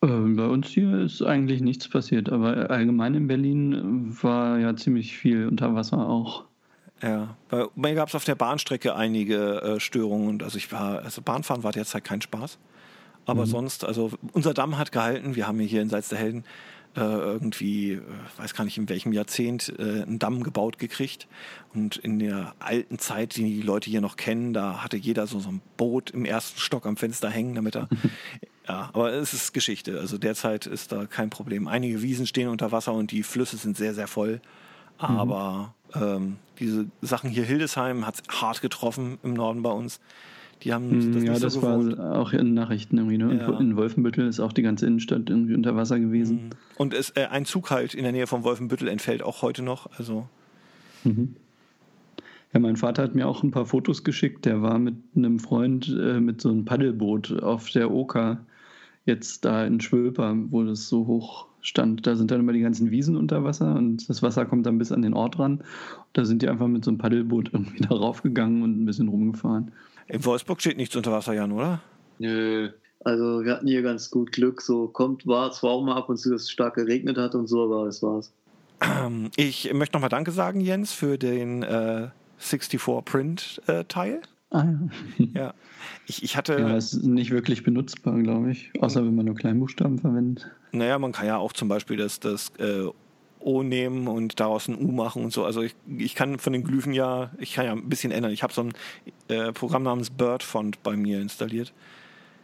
Ähm, 0.02 0.34
bei 0.34 0.46
uns 0.46 0.66
hier 0.66 1.02
ist 1.02 1.22
eigentlich 1.22 1.60
nichts 1.60 1.88
passiert, 1.88 2.30
aber 2.30 2.68
allgemein 2.68 3.14
in 3.14 3.28
Berlin 3.28 4.18
war 4.22 4.58
ja 4.58 4.74
ziemlich 4.74 5.16
viel 5.16 5.46
unter 5.46 5.72
Wasser 5.76 5.98
auch. 5.98 6.46
Ja, 7.00 7.36
bei 7.48 7.66
mir 7.76 7.94
gab 7.94 8.08
es 8.08 8.16
auf 8.16 8.24
der 8.24 8.34
Bahnstrecke 8.34 8.96
einige 8.96 9.62
äh, 9.62 9.78
Störungen 9.78 10.26
und 10.26 10.42
also 10.42 10.58
ich 10.58 10.72
war, 10.72 11.02
also 11.02 11.22
Bahnfahren 11.22 11.62
war 11.62 11.70
derzeit 11.70 12.02
kein 12.02 12.20
Spaß. 12.20 12.58
Aber 13.26 13.46
mhm. 13.46 13.50
sonst, 13.50 13.84
also 13.84 14.10
unser 14.32 14.54
Damm 14.54 14.78
hat 14.78 14.92
gehalten. 14.92 15.36
Wir 15.36 15.46
haben 15.46 15.58
hier 15.60 15.82
in 15.82 15.90
Salz 15.90 16.08
der 16.08 16.18
Helden 16.18 16.44
äh, 16.96 17.00
irgendwie, 17.00 17.92
äh, 17.92 18.00
weiß 18.36 18.54
gar 18.54 18.64
nicht 18.64 18.76
in 18.76 18.88
welchem 18.88 19.12
Jahrzehnt, 19.12 19.72
äh, 19.78 20.02
einen 20.02 20.18
Damm 20.18 20.42
gebaut 20.42 20.78
gekriegt. 20.78 21.28
Und 21.72 21.96
in 21.96 22.18
der 22.18 22.54
alten 22.58 22.98
Zeit, 22.98 23.36
die 23.36 23.44
die 23.44 23.62
Leute 23.62 23.90
hier 23.90 24.00
noch 24.00 24.16
kennen, 24.16 24.52
da 24.52 24.82
hatte 24.82 24.96
jeder 24.96 25.26
so, 25.26 25.38
so 25.38 25.50
ein 25.50 25.62
Boot 25.76 26.10
im 26.10 26.24
ersten 26.24 26.58
Stock 26.58 26.86
am 26.86 26.96
Fenster 26.96 27.30
hängen, 27.30 27.54
damit 27.54 27.76
er. 27.76 27.88
ja, 28.68 28.90
aber 28.92 29.12
es 29.12 29.32
ist 29.32 29.52
Geschichte. 29.52 30.00
Also 30.00 30.18
derzeit 30.18 30.66
ist 30.66 30.90
da 30.90 31.06
kein 31.06 31.30
Problem. 31.30 31.68
Einige 31.68 32.02
Wiesen 32.02 32.26
stehen 32.26 32.48
unter 32.48 32.72
Wasser 32.72 32.92
und 32.92 33.12
die 33.12 33.22
Flüsse 33.22 33.56
sind 33.56 33.76
sehr, 33.76 33.94
sehr 33.94 34.08
voll. 34.08 34.40
Aber 34.98 35.74
mhm. 35.94 36.02
ähm, 36.02 36.36
diese 36.58 36.86
Sachen 37.00 37.30
hier, 37.30 37.44
Hildesheim 37.44 38.06
hat 38.06 38.16
es 38.16 38.42
hart 38.42 38.60
getroffen 38.60 39.18
im 39.22 39.32
Norden 39.32 39.62
bei 39.62 39.70
uns. 39.70 40.00
Die 40.62 40.72
haben 40.72 40.90
hm, 40.90 41.12
das 41.12 41.22
Ja, 41.24 41.38
das 41.38 41.54
so 41.54 41.62
war 41.62 42.18
auch 42.18 42.32
in 42.32 42.54
Nachrichten 42.54 42.98
irgendwie. 42.98 43.18
Ne? 43.18 43.38
Ja. 43.38 43.58
In 43.58 43.76
Wolfenbüttel 43.76 44.26
ist 44.28 44.40
auch 44.40 44.52
die 44.52 44.62
ganze 44.62 44.86
Innenstadt 44.86 45.30
irgendwie 45.30 45.54
unter 45.54 45.76
Wasser 45.76 45.98
gewesen. 45.98 46.38
Hm. 46.38 46.50
Und 46.76 46.94
es, 46.94 47.10
äh, 47.10 47.26
ein 47.30 47.44
Zug 47.44 47.70
halt 47.70 47.94
in 47.94 48.02
der 48.02 48.12
Nähe 48.12 48.26
von 48.26 48.44
Wolfenbüttel 48.44 48.88
entfällt 48.88 49.22
auch 49.22 49.42
heute 49.42 49.62
noch. 49.62 49.88
Also. 49.98 50.28
Mhm. 51.04 51.36
Ja, 52.52 52.60
mein 52.60 52.76
Vater 52.76 53.02
hat 53.02 53.14
mir 53.14 53.28
auch 53.28 53.42
ein 53.42 53.52
paar 53.52 53.66
Fotos 53.66 54.04
geschickt. 54.04 54.44
Der 54.44 54.60
war 54.60 54.78
mit 54.78 54.96
einem 55.14 55.38
Freund 55.38 55.88
äh, 55.88 56.20
mit 56.20 56.40
so 56.40 56.50
einem 56.50 56.64
Paddelboot 56.64 57.42
auf 57.42 57.70
der 57.70 57.90
Oka 57.90 58.44
jetzt 59.06 59.44
da 59.44 59.64
in 59.64 59.80
Schwöper, 59.80 60.36
wo 60.50 60.64
das 60.64 60.88
so 60.88 61.06
hoch 61.06 61.46
stand. 61.62 62.06
Da 62.06 62.16
sind 62.16 62.30
dann 62.30 62.40
immer 62.40 62.52
die 62.52 62.60
ganzen 62.60 62.90
Wiesen 62.90 63.16
unter 63.16 63.44
Wasser 63.44 63.74
und 63.74 64.08
das 64.08 64.22
Wasser 64.22 64.46
kommt 64.46 64.66
dann 64.66 64.78
bis 64.78 64.92
an 64.92 65.02
den 65.02 65.14
Ort 65.14 65.38
ran. 65.38 65.58
Und 65.58 65.64
da 66.12 66.24
sind 66.24 66.42
die 66.42 66.48
einfach 66.48 66.66
mit 66.66 66.84
so 66.84 66.90
einem 66.90 66.98
Paddelboot 66.98 67.50
irgendwie 67.52 67.80
da 67.80 67.94
raufgegangen 67.94 68.62
und 68.62 68.82
ein 68.82 68.86
bisschen 68.86 69.08
rumgefahren. 69.08 69.72
In 70.08 70.24
Wolfsburg 70.24 70.60
steht 70.60 70.76
nichts 70.76 70.96
unter 70.96 71.12
Wasser, 71.12 71.34
Jan, 71.34 71.52
oder? 71.52 71.80
Nö. 72.18 72.70
Also 73.02 73.44
wir 73.44 73.52
hatten 73.52 73.66
hier 73.66 73.82
ganz 73.82 74.10
gut 74.10 74.32
Glück. 74.32 74.60
So 74.60 74.88
kommt, 74.88 75.26
war 75.26 75.52
zwar 75.52 75.70
auch 75.70 75.84
mal 75.84 75.96
ab 75.96 76.08
und 76.08 76.18
zu, 76.18 76.30
dass 76.30 76.42
es 76.42 76.50
stark 76.50 76.74
geregnet 76.74 77.16
hat 77.16 77.34
und 77.34 77.46
so, 77.46 77.64
aber 77.64 77.86
das 77.86 78.02
war's. 78.02 78.32
Ähm, 78.80 79.30
ich 79.36 79.72
möchte 79.72 79.96
nochmal 79.96 80.10
Danke 80.10 80.32
sagen, 80.32 80.60
Jens, 80.60 80.92
für 80.92 81.16
den 81.18 81.62
äh, 81.62 82.08
64-Print-Teil. 82.40 84.22
Ah 84.50 84.64
ja. 85.18 85.26
ja. 85.34 85.54
Ich, 86.06 86.22
ich 86.22 86.36
hatte. 86.36 86.58
Ja, 86.58 86.76
ist 86.76 87.04
nicht 87.04 87.30
wirklich 87.30 87.62
benutzbar, 87.62 88.20
glaube 88.20 88.50
ich. 88.50 88.72
Außer 88.80 89.04
wenn 89.04 89.14
man 89.14 89.26
nur 89.26 89.36
Kleinbuchstaben 89.36 89.98
verwendet. 89.98 90.50
Naja, 90.72 90.98
man 90.98 91.12
kann 91.12 91.26
ja 91.26 91.36
auch 91.36 91.52
zum 91.52 91.68
Beispiel 91.68 91.96
das, 91.96 92.18
das 92.20 92.50
äh, 92.58 92.88
O 93.38 93.62
nehmen 93.62 94.08
und 94.08 94.40
daraus 94.40 94.68
ein 94.68 94.76
U 94.76 94.90
machen 94.90 95.24
und 95.24 95.32
so. 95.32 95.44
Also 95.44 95.62
ich, 95.62 95.74
ich 95.98 96.14
kann 96.14 96.38
von 96.38 96.52
den 96.52 96.64
Glyphen 96.64 96.92
ja, 96.92 97.30
ich 97.38 97.54
kann 97.54 97.64
ja 97.64 97.72
ein 97.72 97.88
bisschen 97.88 98.12
ändern. 98.12 98.32
Ich 98.32 98.42
habe 98.42 98.52
so 98.52 98.62
ein 98.62 98.72
äh, 99.28 99.52
Programm 99.52 99.84
namens 99.84 100.10
BirdFont 100.10 100.82
bei 100.82 100.96
mir 100.96 101.20
installiert. 101.20 101.72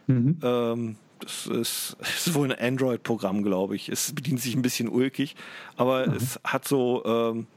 Mhm. 0.07 0.39
Ähm, 0.41 0.95
das 1.19 1.47
ist, 1.47 1.97
ist 2.25 2.33
wohl 2.33 2.51
ein 2.51 2.59
Android-Programm, 2.59 3.43
glaube 3.43 3.75
ich. 3.75 3.89
Es 3.89 4.13
bedient 4.13 4.41
sich 4.41 4.55
ein 4.55 4.61
bisschen 4.61 4.87
ulkig, 4.87 5.35
aber 5.75 6.07
mhm. 6.07 6.13
es 6.13 6.39
hat 6.43 6.67
so, 6.67 7.03
ähm, 7.05 7.47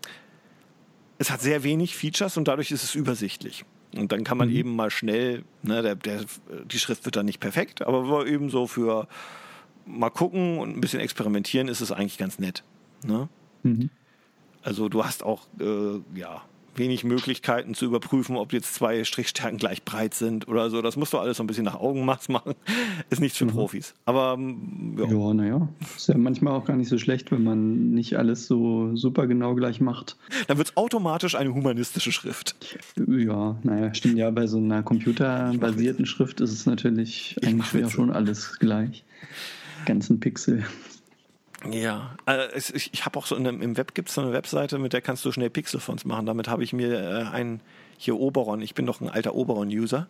es 1.18 1.30
hat 1.30 1.40
sehr 1.40 1.62
wenig 1.62 1.96
Features 1.96 2.36
und 2.36 2.48
dadurch 2.48 2.70
ist 2.70 2.82
es 2.82 2.94
übersichtlich. 2.94 3.64
Und 3.96 4.12
dann 4.12 4.24
kann 4.24 4.38
man 4.38 4.48
mhm. 4.48 4.56
eben 4.56 4.76
mal 4.76 4.90
schnell, 4.90 5.44
ne, 5.62 5.82
der, 5.82 5.94
der, 5.96 6.24
die 6.64 6.78
Schrift 6.78 7.04
wird 7.04 7.16
dann 7.16 7.26
nicht 7.26 7.40
perfekt, 7.40 7.82
aber 7.82 8.26
eben 8.26 8.48
so 8.50 8.66
für 8.66 9.08
mal 9.86 10.10
gucken 10.10 10.58
und 10.58 10.76
ein 10.76 10.80
bisschen 10.80 11.00
experimentieren 11.00 11.68
ist 11.68 11.80
es 11.80 11.90
eigentlich 11.90 12.18
ganz 12.18 12.38
nett. 12.38 12.62
Ne? 13.04 13.28
Mhm. 13.62 13.90
Also 14.62 14.88
du 14.88 15.04
hast 15.04 15.24
auch 15.24 15.46
äh, 15.58 16.00
ja, 16.14 16.42
wenig 16.80 17.04
Möglichkeiten 17.04 17.74
zu 17.74 17.84
überprüfen, 17.84 18.36
ob 18.36 18.52
jetzt 18.52 18.74
zwei 18.74 19.04
Strichstärken 19.04 19.58
gleich 19.58 19.84
breit 19.84 20.14
sind 20.14 20.48
oder 20.48 20.70
so. 20.70 20.82
Das 20.82 20.96
musst 20.96 21.12
du 21.12 21.18
alles 21.18 21.36
so 21.36 21.44
ein 21.44 21.46
bisschen 21.46 21.64
nach 21.64 21.76
Augenmaß 21.76 22.28
machen. 22.30 22.54
Ist 23.10 23.20
nichts 23.20 23.38
für 23.38 23.44
mhm. 23.44 23.50
Profis. 23.50 23.94
Aber 24.04 24.34
ähm, 24.36 24.96
ja. 24.98 25.04
Ja, 25.06 25.34
naja. 25.34 25.68
Ist 25.96 26.08
ja 26.08 26.16
manchmal 26.16 26.54
auch 26.54 26.64
gar 26.64 26.76
nicht 26.76 26.88
so 26.88 26.98
schlecht, 26.98 27.30
wenn 27.30 27.44
man 27.44 27.90
nicht 27.90 28.16
alles 28.16 28.46
so 28.46 28.96
super 28.96 29.28
genau 29.28 29.54
gleich 29.54 29.80
macht. 29.80 30.16
Dann 30.48 30.58
wird 30.58 30.70
es 30.70 30.76
automatisch 30.76 31.36
eine 31.36 31.54
humanistische 31.54 32.10
Schrift. 32.10 32.56
Ja, 33.06 33.56
naja, 33.62 33.94
stimmt 33.94 34.16
ja. 34.16 34.30
Bei 34.30 34.46
so 34.46 34.56
einer 34.56 34.82
computerbasierten 34.82 36.06
Schrift 36.06 36.40
ist 36.40 36.52
es 36.52 36.66
natürlich 36.66 37.36
eigentlich 37.44 37.72
ja 37.72 37.88
schon 37.90 38.10
alles 38.10 38.58
gleich. 38.58 39.04
Ganzen 39.84 40.18
Pixel. 40.18 40.64
Ja, 41.68 42.16
also 42.24 42.74
ich, 42.74 42.90
ich 42.92 43.04
habe 43.04 43.18
auch 43.18 43.26
so 43.26 43.36
einem, 43.36 43.60
im 43.60 43.76
Web 43.76 43.94
gibt 43.94 44.08
es 44.08 44.14
so 44.14 44.22
eine 44.22 44.32
Webseite, 44.32 44.78
mit 44.78 44.92
der 44.94 45.02
kannst 45.02 45.24
du 45.24 45.32
schnell 45.32 45.50
Pixelfonts 45.50 46.04
machen. 46.06 46.24
Damit 46.24 46.48
habe 46.48 46.64
ich 46.64 46.72
mir 46.72 46.98
äh, 46.98 47.24
ein 47.24 47.60
hier 47.98 48.16
Oberon, 48.16 48.62
ich 48.62 48.74
bin 48.74 48.86
doch 48.86 49.02
ein 49.02 49.10
alter 49.10 49.34
Oberon-User. 49.34 50.08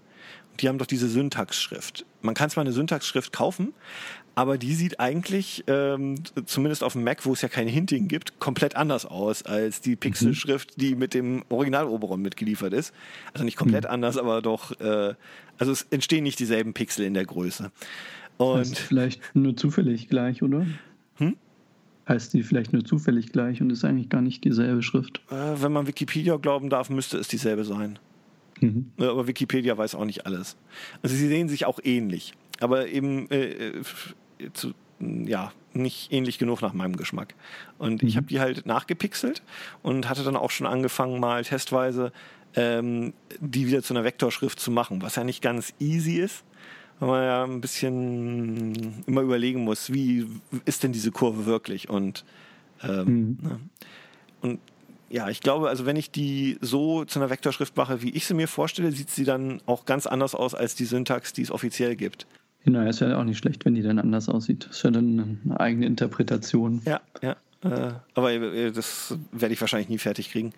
Die 0.61 0.69
haben 0.69 0.78
doch 0.78 0.87
diese 0.87 1.09
Syntaxschrift. 1.09 2.07
Man 2.23 2.37
kann 2.37 2.49
zwar 2.49 2.62
eine 2.62 2.73
Syntaxschrift 2.73 3.33
kaufen, 3.33 3.75
aber 4.37 4.59
die 4.59 4.75
sieht 4.75 5.00
eigentlich, 5.00 5.64
ähm, 5.66 6.16
zumindest 6.45 6.85
auf 6.85 6.92
dem 6.92 7.02
Mac, 7.02 7.26
wo 7.26 7.33
es 7.33 7.42
ja 7.42 7.49
kein 7.49 7.66
Hinting 7.66 8.07
gibt, 8.07 8.38
komplett 8.38 8.76
anders 8.76 9.07
aus 9.07 9.42
als 9.42 9.80
die 9.80 9.97
Pixelschrift, 9.97 10.80
die 10.80 10.95
mit 10.95 11.14
dem 11.14 11.42
Original 11.49 11.87
Oberon 11.87 12.23
mitgeliefert 12.23 12.73
ist. 12.75 12.95
Also 13.33 13.45
nicht 13.45 13.57
komplett 13.57 13.85
mhm. 13.85 13.90
anders, 13.90 14.19
aber 14.19 14.40
doch, 14.40 14.78
äh, 14.80 15.14
also 15.59 15.73
es 15.73 15.87
entstehen 15.90 16.23
nicht 16.23 16.38
dieselben 16.38 16.75
Pixel 16.75 17.04
in 17.04 17.14
der 17.14 17.25
Größe. 17.25 17.73
Und 18.37 18.59
heißt 18.59 18.78
vielleicht 18.78 19.35
nur 19.35 19.57
zufällig 19.57 20.09
gleich, 20.09 20.42
oder? 20.42 20.64
Heißt 22.09 22.33
die 22.33 22.42
vielleicht 22.42 22.73
nur 22.73 22.85
zufällig 22.85 23.30
gleich 23.33 23.61
und 23.61 23.71
ist 23.71 23.85
eigentlich 23.85 24.09
gar 24.09 24.23
nicht 24.23 24.45
dieselbe 24.45 24.83
Schrift? 24.83 25.21
Äh, 25.30 25.62
wenn 25.62 25.73
man 25.73 25.87
Wikipedia 25.87 26.37
glauben 26.37 26.71
darf, 26.71 26.90
müsste 26.90 27.19
es 27.19 27.28
dieselbe 27.28 27.64
sein. 27.64 27.99
Mhm. 28.61 28.90
Aber 28.99 29.26
Wikipedia 29.26 29.76
weiß 29.76 29.95
auch 29.95 30.04
nicht 30.04 30.26
alles. 30.26 30.57
Also 31.02 31.14
sie 31.14 31.28
sehen 31.28 31.49
sich 31.49 31.66
auch 31.66 31.78
ähnlich, 31.83 32.35
aber 32.61 32.88
eben 32.88 33.30
äh, 33.30 33.69
äh 33.69 33.83
zu, 34.52 34.73
ja, 34.99 35.52
nicht 35.73 36.12
ähnlich 36.12 36.38
genug 36.38 36.62
nach 36.62 36.73
meinem 36.73 36.97
Geschmack. 36.97 37.35
Und 37.78 38.02
mhm. 38.02 38.09
ich 38.09 38.16
habe 38.16 38.26
die 38.26 38.40
halt 38.40 38.66
nachgepixelt 38.66 39.42
und 39.83 40.09
hatte 40.09 40.25
dann 40.25 40.37
auch 40.37 40.50
schon 40.50 40.66
angefangen, 40.66 41.21
mal 41.21 41.45
testweise 41.45 42.12
ähm, 42.54 43.12
die 43.38 43.66
wieder 43.66 43.83
zu 43.83 43.95
einer 43.95 44.04
Vektorschrift 44.04 44.59
zu 44.59 44.71
machen, 44.71 45.02
was 45.02 45.16
ja 45.16 45.25
nicht 45.25 45.42
ganz 45.42 45.73
easy 45.78 46.16
ist, 46.16 46.45
weil 47.00 47.09
man 47.09 47.25
ja 47.25 47.45
ein 47.45 47.61
bisschen 47.61 49.02
immer 49.07 49.23
überlegen 49.23 49.64
muss, 49.64 49.92
wie 49.92 50.26
ist 50.64 50.85
denn 50.85 50.92
diese 50.92 51.11
Kurve 51.11 51.47
wirklich 51.47 51.88
und 51.88 52.25
ähm, 52.83 53.07
mhm. 53.07 53.38
ne? 53.42 53.61
und 54.42 54.61
ja, 55.09 55.28
ich 55.28 55.40
glaube, 55.40 55.69
also 55.69 55.87
wenn 55.87 55.97
ich 55.97 56.12
die 56.12 56.57
so 56.61 57.04
zu 57.04 57.19
einer 57.19 57.30
Vektorschrift 57.30 57.76
mache, 57.76 58.00
wie 58.00 58.11
ich 58.11 58.26
sie 58.26 58.35
mir 58.35 58.47
vorstelle, 58.47 58.92
sieht 58.92 59.11
sie 59.11 59.25
dann 59.25 59.61
auch 59.66 59.85
ganz 59.85 60.07
anders 60.07 60.37
aus 60.37 60.54
als 60.54 60.76
die 60.76 60.85
Syntax, 60.85 61.33
die 61.33 61.42
es 61.42 61.50
offiziell 61.50 61.97
gibt. 61.97 62.28
Genau, 62.64 62.87
ist 62.88 63.00
ja 63.00 63.19
auch 63.19 63.25
nicht 63.25 63.38
schlecht, 63.38 63.64
wenn 63.64 63.75
die 63.75 63.83
dann 63.83 63.99
anders 63.99 64.28
aussieht. 64.28 64.66
Das 64.69 64.76
ist 64.76 64.83
ja 64.85 64.90
dann 64.90 65.40
eine 65.45 65.59
eigene 65.59 65.87
Interpretation. 65.87 66.83
Ja, 66.85 67.00
ja. 67.23 67.37
Äh, 67.64 67.92
aber 68.14 68.33
äh, 68.33 68.71
das 68.71 69.16
werde 69.33 69.52
ich 69.52 69.61
wahrscheinlich 69.61 69.88
nie 69.88 69.99
fertig 69.99 70.30
kriegen. 70.30 70.52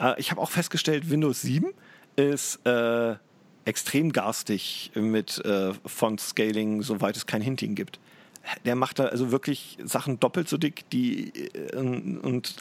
Äh, 0.00 0.18
ich 0.18 0.30
habe 0.30 0.40
auch 0.40 0.50
festgestellt, 0.50 1.10
Windows 1.10 1.42
7 1.42 1.68
ist 2.16 2.66
äh, 2.66 3.14
extrem 3.64 4.12
garstig 4.12 4.90
mit 4.94 5.44
äh, 5.44 5.72
Font-Scaling, 5.86 6.82
soweit 6.82 7.16
es 7.16 7.26
kein 7.26 7.42
Hinting 7.42 7.74
gibt. 7.74 7.98
Der 8.64 8.76
macht 8.76 8.98
da 8.98 9.06
also 9.06 9.30
wirklich 9.30 9.78
Sachen 9.84 10.20
doppelt 10.20 10.48
so 10.48 10.58
dick, 10.58 10.88
die 10.90 11.32
äh, 11.54 11.76
und 11.76 12.56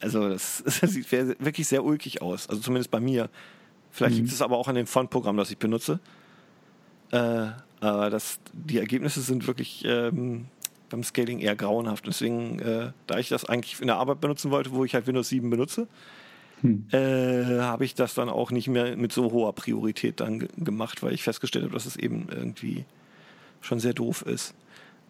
also 0.00 0.28
das, 0.28 0.62
das 0.80 0.92
sieht 0.92 1.10
wirklich 1.10 1.66
sehr 1.66 1.84
ulkig 1.84 2.22
aus. 2.22 2.48
Also 2.48 2.62
zumindest 2.62 2.90
bei 2.90 3.00
mir. 3.00 3.28
Vielleicht 3.90 4.16
mhm. 4.16 4.22
liegt 4.22 4.32
es 4.32 4.42
aber 4.42 4.56
auch 4.58 4.68
an 4.68 4.74
dem 4.74 4.86
Font-Programm, 4.86 5.36
das 5.36 5.50
ich 5.50 5.58
benutze. 5.58 5.98
Äh, 7.10 7.48
aber 7.80 8.10
das, 8.10 8.38
die 8.52 8.78
Ergebnisse 8.78 9.20
sind 9.20 9.46
wirklich 9.46 9.84
ähm, 9.84 10.46
beim 10.90 11.02
Scaling 11.02 11.38
eher 11.38 11.56
grauenhaft. 11.56 12.06
Deswegen, 12.06 12.58
äh, 12.58 12.92
da 13.06 13.18
ich 13.18 13.28
das 13.28 13.44
eigentlich 13.44 13.80
in 13.80 13.86
der 13.86 13.96
Arbeit 13.96 14.20
benutzen 14.20 14.50
wollte, 14.50 14.72
wo 14.72 14.84
ich 14.84 14.94
halt 14.94 15.06
Windows 15.06 15.28
7 15.28 15.48
benutze, 15.48 15.88
hm. 16.62 16.86
äh, 16.92 17.60
habe 17.60 17.84
ich 17.84 17.94
das 17.94 18.14
dann 18.14 18.28
auch 18.28 18.50
nicht 18.50 18.68
mehr 18.68 18.96
mit 18.96 19.12
so 19.12 19.32
hoher 19.32 19.52
Priorität 19.54 20.20
dann 20.20 20.48
gemacht, 20.56 21.02
weil 21.02 21.12
ich 21.12 21.22
festgestellt 21.22 21.64
habe, 21.64 21.74
dass 21.74 21.86
es 21.86 21.96
eben 21.96 22.26
irgendwie 22.30 22.84
schon 23.60 23.80
sehr 23.80 23.94
doof 23.94 24.22
ist. 24.22 24.54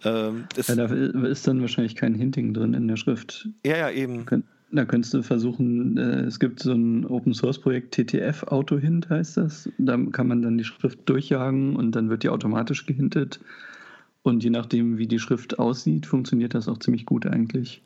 Ähm, 0.05 0.45
ja, 0.57 0.75
da 0.75 0.85
ist 1.27 1.47
dann 1.47 1.61
wahrscheinlich 1.61 1.97
kein 1.97 2.15
Hinting 2.15 2.55
drin 2.55 2.75
in 2.75 2.87
der 2.89 2.97
Schrift. 2.97 3.49
Ja, 3.65 3.77
ja, 3.77 3.91
eben. 3.91 4.27
Da 4.71 4.85
könntest 4.85 5.15
du 5.15 5.23
versuchen, 5.23 5.97
äh, 5.97 6.21
es 6.21 6.39
gibt 6.39 6.61
so 6.61 6.73
ein 6.73 7.07
Open 7.07 7.33
Source 7.33 7.59
Projekt, 7.59 7.95
TTF 7.95 8.45
Auto 8.45 8.79
Hint 8.79 9.09
heißt 9.09 9.39
das. 9.39 9.69
Da 9.79 9.97
kann 10.13 10.29
man 10.29 10.43
dann 10.43 10.59
die 10.59 10.65
Schrift 10.65 11.09
durchjagen 11.09 11.75
und 11.75 11.93
dann 11.93 12.11
wird 12.11 12.23
die 12.23 12.29
automatisch 12.29 12.85
gehintet. 12.87 13.41
Und 14.23 14.45
je 14.45 14.51
nachdem, 14.51 14.99
wie 14.99 15.07
die 15.07 15.19
Schrift 15.19 15.59
aussieht, 15.59 16.05
funktioniert 16.05 16.55
das 16.55 16.69
auch 16.69 16.79
ziemlich 16.79 17.07
gut 17.07 17.27
eigentlich. 17.27 17.83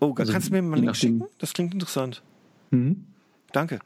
Oh, 0.00 0.14
also, 0.18 0.32
kannst 0.32 0.48
du 0.48 0.52
mir 0.52 0.62
mal 0.62 0.76
einen 0.76 0.84
Link 0.86 0.96
schicken? 0.96 1.24
Das 1.38 1.52
klingt 1.52 1.72
interessant. 1.72 2.22
Mhm. 2.70 3.04
Danke. 3.52 3.78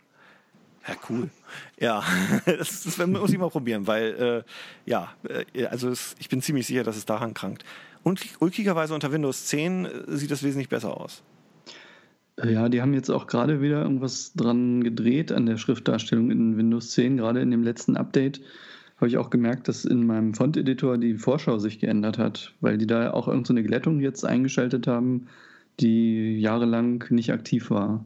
Ja, 0.86 0.94
cool. 1.08 1.30
Ja, 1.78 2.02
das, 2.46 2.84
das 2.84 3.06
muss 3.06 3.32
ich 3.32 3.38
mal 3.38 3.50
probieren, 3.50 3.86
weil, 3.86 4.44
äh, 4.86 4.90
ja, 4.90 5.12
äh, 5.54 5.66
also 5.66 5.90
es, 5.90 6.16
ich 6.18 6.28
bin 6.28 6.40
ziemlich 6.40 6.66
sicher, 6.66 6.84
dass 6.84 6.96
es 6.96 7.06
daran 7.06 7.34
krankt. 7.34 7.64
Und 8.02 8.20
ulkigerweise 8.40 8.94
unter 8.94 9.12
Windows 9.12 9.46
10 9.46 9.84
äh, 9.84 10.16
sieht 10.16 10.30
das 10.30 10.42
wesentlich 10.42 10.68
besser 10.68 10.96
aus. 10.98 11.22
Ja, 12.42 12.70
die 12.70 12.80
haben 12.80 12.94
jetzt 12.94 13.10
auch 13.10 13.26
gerade 13.26 13.60
wieder 13.60 13.82
irgendwas 13.82 14.32
dran 14.32 14.82
gedreht 14.82 15.30
an 15.30 15.44
der 15.44 15.58
Schriftdarstellung 15.58 16.30
in 16.30 16.56
Windows 16.56 16.92
10. 16.92 17.18
Gerade 17.18 17.40
in 17.40 17.50
dem 17.50 17.62
letzten 17.62 17.96
Update 17.96 18.40
habe 18.96 19.08
ich 19.08 19.18
auch 19.18 19.30
gemerkt, 19.30 19.68
dass 19.68 19.84
in 19.84 20.06
meinem 20.06 20.34
Font-Editor 20.34 20.96
die 20.96 21.18
Vorschau 21.18 21.58
sich 21.58 21.78
geändert 21.80 22.18
hat, 22.18 22.54
weil 22.60 22.78
die 22.78 22.86
da 22.86 23.12
auch 23.12 23.28
irgendeine 23.28 23.60
so 23.60 23.66
Glättung 23.66 24.00
jetzt 24.00 24.24
eingeschaltet 24.24 24.86
haben, 24.86 25.26
die 25.80 26.38
jahrelang 26.38 27.04
nicht 27.10 27.32
aktiv 27.32 27.70
war. 27.70 28.04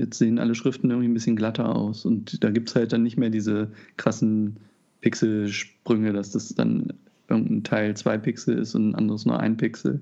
Jetzt 0.00 0.18
sehen 0.18 0.38
alle 0.38 0.54
Schriften 0.54 0.90
irgendwie 0.90 1.08
ein 1.08 1.14
bisschen 1.14 1.36
glatter 1.36 1.74
aus 1.74 2.04
und 2.04 2.42
da 2.42 2.50
gibt 2.50 2.68
es 2.68 2.76
halt 2.76 2.92
dann 2.92 3.02
nicht 3.02 3.16
mehr 3.16 3.30
diese 3.30 3.70
krassen 3.96 4.56
Pixelsprünge, 5.00 6.12
dass 6.12 6.32
das 6.32 6.54
dann 6.54 6.92
irgendein 7.28 7.64
Teil 7.64 7.96
zwei 7.96 8.18
Pixel 8.18 8.58
ist 8.58 8.74
und 8.74 8.90
ein 8.90 8.94
anderes 8.94 9.26
nur 9.26 9.38
ein 9.38 9.56
Pixel. 9.56 10.00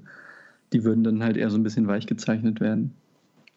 Die 0.72 0.84
würden 0.84 1.04
dann 1.04 1.22
halt 1.22 1.36
eher 1.36 1.50
so 1.50 1.56
ein 1.56 1.62
bisschen 1.62 1.86
weich 1.86 2.06
gezeichnet 2.06 2.60
werden. 2.60 2.92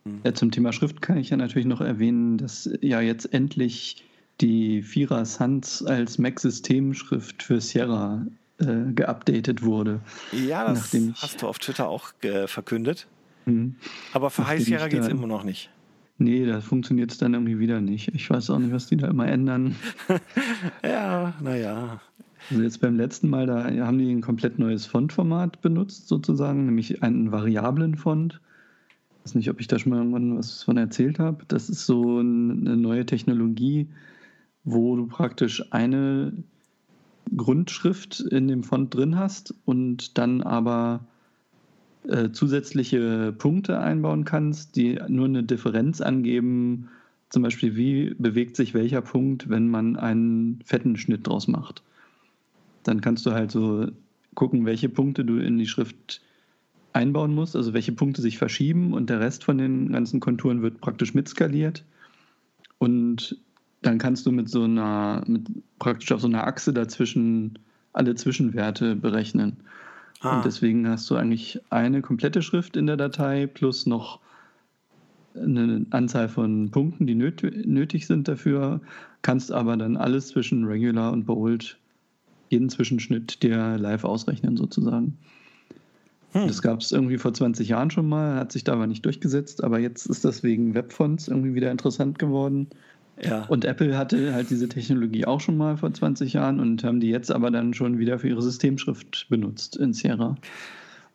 Mhm. 0.06 0.22
Ja, 0.24 0.34
zum 0.34 0.52
Thema 0.52 0.74
Schrift 0.74 1.02
kann 1.02 1.18
ich 1.18 1.30
ja 1.30 1.38
natürlich 1.38 1.68
noch 1.68 1.82
erwähnen, 1.82 2.38
dass 2.38 2.70
ja 2.82 3.02
jetzt 3.02 3.34
endlich 3.34 4.04
die 4.42 4.82
Vierer 4.82 5.26
Sans 5.26 5.84
als 5.84 6.18
Mac-Systemschrift 6.18 7.44
für 7.44 7.60
Sierra 7.62 8.26
äh, 8.60 8.92
geupdatet 8.94 9.64
wurde. 9.64 10.02
Ja, 10.32 10.68
das 10.70 10.96
hast 11.16 11.42
du 11.42 11.48
auf 11.48 11.60
Twitter 11.60 11.88
auch 11.88 12.12
äh, 12.22 12.48
verkündet. 12.48 13.08
Mhm. 13.46 13.76
Aber 14.14 14.30
für 14.30 14.48
High 14.48 14.64
Sierra 14.64 14.88
geht 14.88 15.02
es 15.02 15.08
immer 15.08 15.28
noch 15.28 15.44
nicht. 15.44 15.70
Nee, 16.20 16.46
da 16.46 16.62
funktioniert 16.62 17.12
es 17.12 17.18
dann 17.18 17.34
irgendwie 17.34 17.60
wieder 17.60 17.82
nicht. 17.82 18.14
Ich 18.14 18.30
weiß 18.30 18.50
auch 18.50 18.60
nicht, 18.60 18.74
was 18.74 18.88
die 18.88 18.98
da 18.98 19.08
immer 19.08 19.28
ändern. 19.28 19.76
ja, 20.84 21.34
naja. 21.42 22.02
Also 22.50 22.62
jetzt 22.62 22.82
beim 22.82 22.98
letzten 22.98 23.30
Mal, 23.30 23.48
da 23.48 23.64
haben 23.86 23.98
die 23.98 24.12
ein 24.12 24.22
komplett 24.22 24.60
neues 24.60 24.86
Fontformat 24.86 25.62
benutzt, 25.62 26.08
sozusagen, 26.08 26.66
nämlich 26.66 27.02
einen 27.04 27.32
variablen 27.32 27.96
Font 27.96 28.42
weiß 29.30 29.36
nicht, 29.36 29.50
ob 29.50 29.60
ich 29.60 29.68
da 29.68 29.78
schon 29.78 29.92
mal 29.92 30.00
irgendwann 30.00 30.38
was 30.38 30.64
von 30.64 30.78
erzählt 30.78 31.20
habe. 31.20 31.46
Das 31.48 31.70
ist 31.70 31.86
so 31.86 32.18
eine 32.18 32.78
neue 32.78 33.06
Technologie, 33.06 33.88
wo 34.64 34.96
du 34.96 35.08
praktisch 35.08 35.72
eine 35.72 36.34
Grundschrift 37.36 38.22
in 38.22 38.48
dem 38.48 38.64
Font 38.64 38.96
drin 38.96 39.18
hast 39.18 39.54
und 39.66 40.18
dann 40.18 40.42
aber 40.42 41.02
äh, 42.10 42.32
zusätzliche 42.32 43.34
Punkte 43.38 43.80
einbauen 43.80 44.26
kannst, 44.26 44.76
die 44.76 45.00
nur 45.08 45.26
eine 45.26 45.44
Differenz 45.44 46.02
angeben, 46.02 46.90
zum 47.30 47.44
Beispiel 47.44 47.76
wie 47.76 48.16
bewegt 48.18 48.56
sich 48.56 48.74
welcher 48.74 49.02
Punkt, 49.02 49.50
wenn 49.50 49.70
man 49.70 49.96
einen 49.96 50.60
fetten 50.66 50.98
Schnitt 50.98 51.28
draus 51.28 51.48
macht. 51.48 51.84
Dann 52.84 53.02
kannst 53.02 53.26
du 53.26 53.32
halt 53.32 53.52
so 53.52 53.88
gucken, 54.34 54.66
welche 54.66 54.90
Punkte 54.90 55.24
du 55.24 55.38
in 55.38 55.58
die 55.58 55.68
Schrift 55.68 56.22
einbauen 56.94 57.36
musst, 57.36 57.56
also 57.56 57.74
welche 57.74 57.92
Punkte 57.92 58.22
sich 58.22 58.40
verschieben 58.40 58.94
und 58.94 59.10
der 59.10 59.20
Rest 59.20 59.44
von 59.44 59.60
den 59.60 59.92
ganzen 59.92 60.20
Konturen 60.20 60.64
wird 60.64 60.82
praktisch 60.82 61.14
mitskaliert. 61.14 61.86
Und 62.80 63.38
dann 63.84 64.00
kannst 64.00 64.26
du 64.26 64.32
mit 64.32 64.50
so 64.50 64.64
einer, 64.64 65.24
mit 65.28 65.48
praktisch 65.78 66.12
auf 66.12 66.22
so 66.22 66.28
einer 66.28 66.48
Achse 66.48 66.74
dazwischen 66.74 67.60
alle 67.94 68.16
Zwischenwerte 68.16 68.96
berechnen. 68.96 69.58
Ah. 70.22 70.38
Und 70.38 70.46
deswegen 70.46 70.88
hast 70.88 71.10
du 71.10 71.16
eigentlich 71.16 71.62
eine 71.70 72.02
komplette 72.02 72.42
Schrift 72.42 72.76
in 72.76 72.88
der 72.88 72.98
Datei 72.98 73.48
plus 73.48 73.86
noch 73.86 74.20
eine 75.36 75.86
Anzahl 75.92 76.28
von 76.28 76.72
Punkten, 76.72 77.08
die 77.08 77.16
nötig 77.16 78.08
sind 78.08 78.28
dafür, 78.28 78.82
kannst 79.22 79.52
aber 79.52 79.78
dann 79.78 79.96
alles 79.96 80.30
zwischen 80.30 80.66
Regular 80.66 81.14
und 81.14 81.26
Bold, 81.26 81.78
jeden 82.50 82.70
Zwischenschnitt 82.70 83.44
dir 83.44 83.78
live 83.78 84.04
ausrechnen 84.04 84.58
sozusagen. 84.58 85.18
Hm. 86.32 86.48
Das 86.48 86.62
gab 86.62 86.82
es 86.82 86.92
irgendwie 86.92 87.18
vor 87.18 87.34
20 87.34 87.70
Jahren 87.70 87.92
schon 87.92 88.10
mal, 88.10 88.36
hat 88.36 88.52
sich 88.52 88.64
da 88.64 88.74
aber 88.74 88.88
nicht 88.88 89.06
durchgesetzt, 89.06 89.64
aber 89.64 89.80
jetzt 89.80 90.06
ist 90.08 90.26
das 90.26 90.44
wegen 90.44 90.74
Webfonts 90.74 91.28
irgendwie 91.28 91.56
wieder 91.56 91.72
interessant 91.72 92.20
geworden. 92.20 92.68
Ja. 93.22 93.46
Und 93.46 93.66
Apple 93.66 93.98
hatte 93.98 94.34
halt 94.34 94.50
diese 94.50 94.70
Technologie 94.70 95.26
auch 95.26 95.42
schon 95.42 95.58
mal 95.58 95.78
vor 95.78 95.94
20 95.94 96.34
Jahren 96.34 96.60
und 96.60 96.84
haben 96.84 97.00
die 97.00 97.10
jetzt 97.10 97.32
aber 97.32 97.52
dann 97.52 97.74
schon 97.74 98.00
wieder 98.00 98.20
für 98.20 98.30
ihre 98.30 98.42
Systemschrift 98.42 99.28
benutzt 99.30 99.76
in 99.76 99.94
Sierra. 99.94 100.36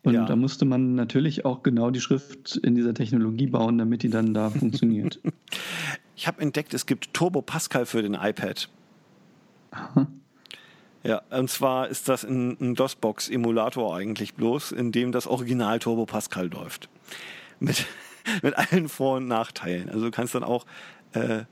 Und 0.03 0.13
ja. 0.13 0.25
da 0.25 0.35
musste 0.35 0.65
man 0.65 0.93
natürlich 0.93 1.45
auch 1.45 1.63
genau 1.63 1.89
die 1.89 1.99
Schrift 1.99 2.57
in 2.57 2.75
dieser 2.75 2.93
Technologie 2.93 3.47
bauen, 3.47 3.79
damit 3.79 4.03
die 4.03 4.09
dann 4.09 4.35
da 4.35 4.49
funktioniert. 4.51 5.19
Ich 6.15 6.27
habe 6.27 6.41
entdeckt, 6.41 6.73
es 6.73 6.85
gibt 6.85 7.13
Turbo 7.13 7.41
Pascal 7.41 7.85
für 7.85 8.03
den 8.03 8.13
iPad. 8.13 8.69
Aha. 9.71 10.07
Ja, 11.03 11.21
und 11.29 11.49
zwar 11.49 11.87
ist 11.87 12.09
das 12.09 12.23
ein, 12.23 12.57
ein 12.59 12.75
DOS-Box-Emulator 12.75 13.95
eigentlich 13.95 14.33
bloß, 14.33 14.71
in 14.71 14.91
dem 14.91 15.11
das 15.11 15.27
Original 15.27 15.79
Turbo 15.79 16.05
Pascal 16.05 16.47
läuft. 16.47 16.89
Mit, 17.59 17.85
mit 18.43 18.55
allen 18.57 18.89
Vor- 18.89 19.17
und 19.17 19.27
Nachteilen. 19.27 19.89
Also 19.89 20.05
du 20.05 20.11
kannst 20.11 20.35
dann 20.35 20.43
auch, 20.43 20.65
äh, 21.13 21.43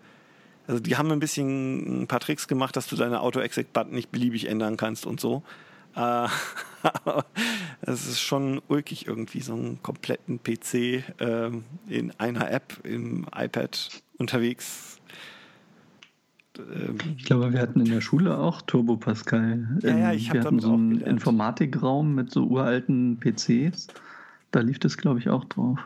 also 0.67 0.79
die 0.79 0.96
haben 0.98 1.12
ein 1.12 1.20
bisschen 1.20 2.03
ein 2.03 2.08
paar 2.08 2.20
Tricks 2.20 2.48
gemacht, 2.48 2.75
dass 2.75 2.88
du 2.88 2.96
deine 2.96 3.22
Auto-Exec-Button 3.22 3.93
nicht 3.93 4.12
beliebig 4.12 4.48
ändern 4.48 4.77
kannst 4.77 5.05
und 5.05 5.20
so. 5.20 5.43
Äh, 5.96 6.27
es 7.82 8.08
ist 8.08 8.22
schon 8.22 8.62
ulkig 8.67 9.08
irgendwie, 9.08 9.41
so 9.41 9.53
einen 9.53 9.82
kompletten 9.84 10.41
PC 10.41 10.74
äh, 11.20 11.51
in 11.88 12.12
einer 12.17 12.51
App 12.51 12.79
im 12.84 13.27
iPad 13.36 14.01
unterwegs 14.17 15.00
ähm, 16.58 16.98
ich 17.17 17.25
glaube, 17.25 17.51
wir 17.51 17.60
hatten 17.60 17.79
in 17.79 17.89
der 17.89 18.01
Schule 18.01 18.38
auch 18.38 18.62
Turbo 18.62 18.98
Pascal. 18.98 19.79
Ja, 19.82 19.98
ja, 19.98 20.13
ich 20.13 20.29
habe 20.29 20.39
Wir 20.39 20.46
hatten 20.46 20.60
so 20.60 20.74
einen 20.74 21.01
Informatikraum 21.01 22.15
mit 22.15 22.32
so 22.32 22.46
uralten 22.46 23.20
PCs. 23.20 23.88
Da 24.51 24.60
lief 24.60 24.79
das, 24.79 24.98
glaube 24.98 25.20
ich, 25.20 25.29
auch 25.29 25.46
drauf. 25.46 25.79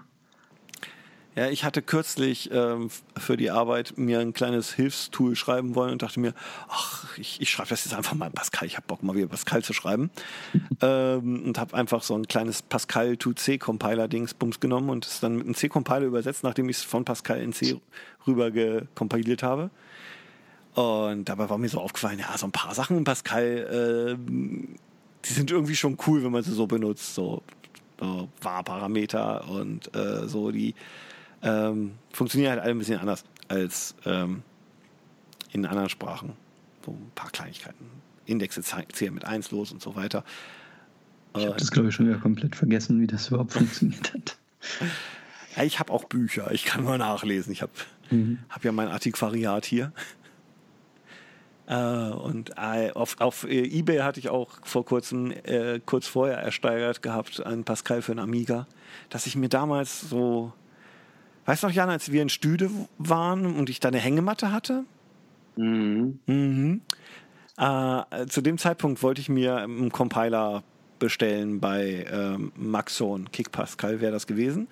Ja, 1.38 1.52
ich 1.52 1.64
hatte 1.64 1.84
kürzlich 1.84 2.50
ähm, 2.52 2.90
für 3.16 3.38
die 3.38 3.52
Arbeit 3.52 3.94
mir 3.96 4.22
ein 4.22 4.34
kleines 4.34 4.74
Hilfstool 4.74 5.36
schreiben 5.36 5.76
wollen 5.76 5.92
und 5.92 6.02
dachte 6.02 6.20
mir, 6.20 6.34
ach, 6.68 7.16
ich, 7.20 7.40
ich 7.40 7.52
schreibe 7.52 7.70
das 7.70 7.86
jetzt 7.86 7.94
einfach 7.94 8.16
mal 8.16 8.26
in 8.26 8.32
Pascal. 8.34 8.66
Ich 8.66 8.76
habe 8.76 8.88
Bock 8.88 9.04
mal 9.04 9.16
wieder 9.16 9.28
Pascal 9.28 9.64
zu 9.64 9.72
schreiben. 9.72 10.10
ähm, 10.82 11.44
und 11.46 11.60
habe 11.60 11.78
einfach 11.78 12.02
so 12.02 12.16
ein 12.16 12.28
kleines 12.28 12.64
Pascal 12.64 13.12
2C 13.12 13.60
Compiler 13.60 14.08
Dingsbums 14.08 14.60
genommen 14.60 14.90
und 14.90 15.06
es 15.06 15.20
dann 15.20 15.36
mit 15.36 15.46
einem 15.46 15.54
C 15.54 15.70
Compiler 15.70 16.08
übersetzt, 16.08 16.44
nachdem 16.44 16.70
ich 16.70 16.78
es 16.78 16.84
von 16.84 17.06
Pascal 17.06 17.40
in 17.40 17.54
C 17.54 17.80
rüber 18.26 18.50
gekompiliert 18.50 19.44
habe. 19.44 19.70
Und 20.74 21.30
dabei 21.30 21.52
war 21.52 21.60
mir 21.60 21.70
so 21.70 21.80
aufgefallen, 21.80 22.18
ja, 22.18 22.36
so 22.36 22.48
ein 22.48 22.52
paar 22.52 22.74
Sachen 22.74 22.98
in 22.98 23.04
Pascal, 23.04 24.18
äh, 24.18 24.18
die 24.18 25.34
sind 25.34 25.52
irgendwie 25.52 25.76
schon 25.76 26.00
cool, 26.08 26.24
wenn 26.24 26.32
man 26.32 26.42
sie 26.42 26.54
so 26.54 26.66
benutzt. 26.66 27.14
So, 27.14 27.44
so 28.00 28.28
Warparameter 28.42 29.48
und 29.48 29.96
äh, 29.96 30.28
so, 30.28 30.50
die 30.50 30.74
ähm, 31.42 31.94
funktionieren 32.12 32.52
halt 32.52 32.62
alle 32.62 32.72
ein 32.72 32.80
bisschen 32.80 33.00
anders 33.00 33.24
als 33.48 33.96
ähm, 34.06 34.44
in 35.52 35.66
anderen 35.66 35.90
Sprachen. 35.90 36.34
So 36.86 36.92
ein 36.92 37.12
paar 37.16 37.30
Kleinigkeiten. 37.32 37.86
Indexe 38.26 38.62
zählen 38.62 39.14
mit 39.14 39.26
1 39.26 39.52
los 39.52 39.72
und 39.72 39.82
so 39.82 39.96
weiter. 39.96 40.24
Ich 41.36 41.46
habe 41.46 41.56
das, 41.56 41.72
glaube 41.72 41.90
ich, 41.90 41.96
schon 41.96 42.08
wieder 42.08 42.18
komplett 42.18 42.56
vergessen, 42.56 43.00
wie 43.00 43.08
das 43.08 43.28
überhaupt 43.30 43.52
funktioniert 43.54 44.14
hat. 44.14 44.38
Ja, 45.56 45.64
ich 45.64 45.80
habe 45.80 45.94
auch 45.94 46.06
Bücher, 46.06 46.52
ich 46.52 46.66
kann 46.66 46.84
mal 46.84 46.98
nachlesen. 46.98 47.52
Ich 47.52 47.62
habe 47.62 47.72
mhm. 48.10 48.40
hab 48.50 48.64
ja 48.64 48.72
mein 48.72 48.90
Antiquariat 48.90 49.66
hier. 49.66 49.92
Äh, 51.68 51.76
und 51.76 52.52
äh, 52.58 52.92
auf, 52.92 53.20
auf 53.20 53.44
äh, 53.44 53.62
Ebay 53.62 53.98
hatte 54.00 54.20
ich 54.20 54.30
auch 54.30 54.50
vor 54.64 54.86
kurzem, 54.86 55.32
äh, 55.32 55.80
kurz 55.86 56.08
vorher 56.08 56.38
ersteigert 56.38 57.02
gehabt, 57.02 57.46
ein 57.46 57.66
Pascal 57.66 58.02
für 58.02 58.14
einen 58.14 58.20
Amiga, 58.20 58.68
dass 59.10 59.28
ich 59.28 59.36
mir 59.36 59.50
damals 59.50 60.02
so, 60.02 60.54
weißt 61.48 61.64
du 61.64 61.68
noch, 61.68 61.74
Jan, 61.74 61.90
als 61.90 62.12
wir 62.12 62.22
in 62.22 62.30
Stüde 62.30 62.70
waren 63.00 63.58
und 63.58 63.70
ich 63.72 63.80
da 63.80 63.88
eine 63.88 63.98
Hängematte 63.98 64.52
hatte? 64.52 64.84
Mhm. 65.56 66.20
mhm. 66.28 66.82
Äh, 67.58 68.28
zu 68.28 68.42
dem 68.42 68.60
Zeitpunkt 68.60 69.02
wollte 69.02 69.20
ich 69.20 69.30
mir 69.30 69.58
einen 69.58 69.92
Compiler 69.92 70.62
bestellen 71.00 71.60
bei 71.60 72.06
ähm, 72.12 72.52
Maxon, 72.56 73.32
Kick 73.32 73.52
Pascal 73.52 74.00
wäre 74.00 74.12
das 74.12 74.28
gewesen. 74.28 74.68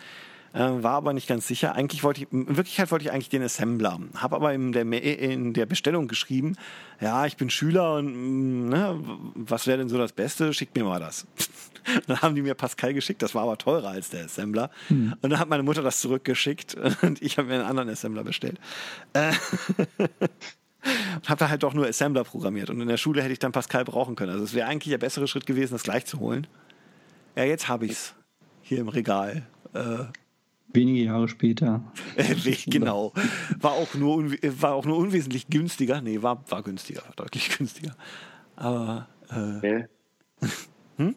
Äh, 0.55 0.83
war 0.83 0.93
aber 0.93 1.11
nicht 1.11 1.27
ganz 1.27 1.47
sicher. 1.47 1.75
Eigentlich 1.75 2.03
wollte 2.03 2.21
ich, 2.21 2.31
in 2.31 2.55
Wirklichkeit 2.55 2.89
wollte 2.89 3.03
ich 3.03 3.11
eigentlich 3.11 3.27
den 3.27 3.43
Assembler. 3.43 3.99
Habe 4.15 4.37
aber 4.37 4.53
in 4.53 4.71
der, 4.71 4.83
in 4.83 5.53
der 5.53 5.65
Bestellung 5.65 6.07
geschrieben, 6.07 6.55
ja, 7.01 7.25
ich 7.25 7.35
bin 7.35 7.49
Schüler 7.49 7.95
und 7.95 8.05
mm, 8.05 8.69
ne, 8.69 9.03
was 9.35 9.67
wäre 9.67 9.79
denn 9.79 9.89
so 9.89 9.97
das 9.97 10.13
Beste? 10.13 10.53
Schickt 10.53 10.73
mir 10.77 10.85
mal 10.85 11.01
das. 11.01 11.27
dann 12.07 12.21
haben 12.21 12.35
die 12.35 12.41
mir 12.41 12.53
Pascal 12.53 12.93
geschickt, 12.93 13.21
das 13.21 13.35
war 13.35 13.43
aber 13.43 13.57
teurer 13.57 13.89
als 13.89 14.11
der 14.11 14.25
Assembler. 14.25 14.71
Hm. 14.87 15.15
Und 15.21 15.29
dann 15.29 15.39
hat 15.39 15.49
meine 15.49 15.63
Mutter 15.63 15.81
das 15.81 15.99
zurückgeschickt 15.99 16.77
und 17.01 17.21
ich 17.21 17.37
habe 17.37 17.49
mir 17.49 17.55
einen 17.55 17.65
anderen 17.65 17.89
Assembler 17.89 18.23
bestellt. 18.23 18.57
Äh, 19.11 19.33
und 21.15 21.29
habe 21.29 21.39
da 21.39 21.49
halt 21.49 21.63
doch 21.63 21.73
nur 21.73 21.85
Assembler 21.85 22.23
programmiert. 22.23 22.69
Und 22.69 22.79
in 22.79 22.87
der 22.87 22.97
Schule 22.97 23.21
hätte 23.21 23.33
ich 23.33 23.39
dann 23.39 23.51
Pascal 23.51 23.83
brauchen 23.83 24.15
können. 24.15 24.31
Also 24.31 24.45
es 24.45 24.53
wäre 24.53 24.69
eigentlich 24.69 24.91
der 24.91 24.99
bessere 24.99 25.27
Schritt 25.27 25.45
gewesen, 25.45 25.73
das 25.73 25.83
gleich 25.83 26.05
zu 26.05 26.19
holen. 26.19 26.47
Ja, 27.35 27.43
jetzt 27.43 27.67
habe 27.67 27.87
ich 27.87 27.91
es 27.91 28.13
hier 28.61 28.79
im 28.79 28.87
Regal. 28.87 29.45
Äh, 29.73 30.05
Wenige 30.75 31.03
Jahre 31.03 31.27
später. 31.27 31.81
genau. 32.67 33.13
War 33.59 33.71
auch, 33.71 33.93
nur 33.95 34.31
war 34.31 34.73
auch 34.73 34.85
nur 34.85 34.97
unwesentlich 34.97 35.47
günstiger. 35.47 36.01
Nee, 36.01 36.21
war, 36.21 36.43
war 36.49 36.63
günstiger, 36.63 37.03
war 37.03 37.13
deutlich 37.15 37.49
günstiger. 37.57 37.95
Aber. 38.55 39.07
Äh, 39.29 39.57
okay. 39.57 39.85
hm? 40.97 41.15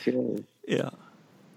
okay. 0.00 0.44
Ja. 0.66 0.92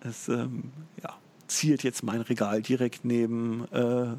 Es 0.04 0.30
ähm, 0.30 0.72
ja, 1.04 1.16
zielt 1.48 1.84
jetzt 1.84 2.04
mein 2.04 2.22
Regal 2.22 2.62
direkt 2.62 3.06
neben 3.06 3.66
äh, 3.72 4.16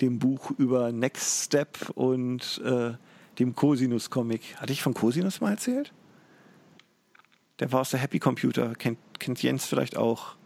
dem 0.00 0.18
Buch 0.18 0.50
über 0.58 0.90
Next 0.90 1.44
Step 1.44 1.90
und 1.94 2.60
äh, 2.64 2.94
dem 3.38 3.54
Cosinus-Comic. 3.54 4.56
Hatte 4.56 4.72
ich 4.72 4.82
von 4.82 4.94
Cosinus 4.94 5.40
mal 5.40 5.52
erzählt? 5.52 5.92
Der 7.60 7.72
war 7.72 7.80
aus 7.80 7.90
der 7.90 8.00
Happy 8.00 8.18
Computer. 8.18 8.74
Kennt, 8.74 8.98
kennt 9.18 9.42
Jens 9.42 9.66
vielleicht 9.66 9.96
auch. 9.96 10.36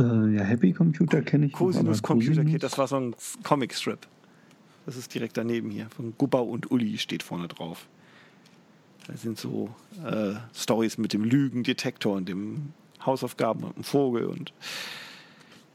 Äh, 0.00 0.36
ja, 0.36 0.42
Happy 0.42 0.72
Computer 0.72 1.20
kenne 1.22 1.46
ich. 1.46 1.52
Cosinus 1.52 2.02
Computer 2.02 2.44
Kit, 2.44 2.62
das 2.62 2.78
war 2.78 2.88
so 2.88 2.96
ein 2.96 3.14
Comic-Strip. 3.42 4.06
Das 4.86 4.96
ist 4.96 5.14
direkt 5.14 5.36
daneben 5.36 5.70
hier. 5.70 5.88
Von 5.90 6.14
Gubba 6.16 6.38
und 6.38 6.70
Uli 6.70 6.98
steht 6.98 7.22
vorne 7.22 7.48
drauf. 7.48 7.86
Da 9.06 9.16
sind 9.16 9.38
so 9.38 9.74
äh, 10.04 10.34
Stories 10.54 10.98
mit 10.98 11.12
dem 11.12 11.24
Lügendetektor 11.24 12.16
und 12.16 12.28
dem 12.28 12.72
Hausaufgaben 13.04 13.64
und 13.64 13.76
dem 13.76 13.84
Vogel 13.84 14.26
und 14.26 14.52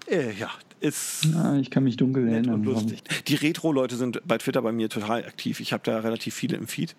äh, 0.08 0.32
ja, 0.34 0.50
ist. 0.80 1.26
Ja, 1.26 1.56
ich 1.56 1.70
kann 1.70 1.84
mich 1.84 1.98
dunkel 1.98 2.28
erinnern. 2.28 2.64
Lustig. 2.64 3.02
Die 3.28 3.36
Retro-Leute 3.36 3.96
sind 3.96 4.22
bei 4.26 4.38
Twitter 4.38 4.62
bei 4.62 4.72
mir 4.72 4.90
total 4.90 5.26
aktiv. 5.26 5.60
Ich 5.60 5.74
habe 5.74 5.84
da 5.84 6.00
relativ 6.00 6.34
viele 6.34 6.58
im 6.58 6.68
Feed. 6.68 6.96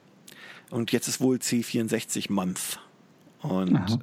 Und 0.70 0.90
jetzt 0.92 1.06
ist 1.06 1.20
wohl 1.20 1.36
C64 1.36 2.32
Month. 2.32 2.80
Und 3.42 3.76
Aha 3.76 3.98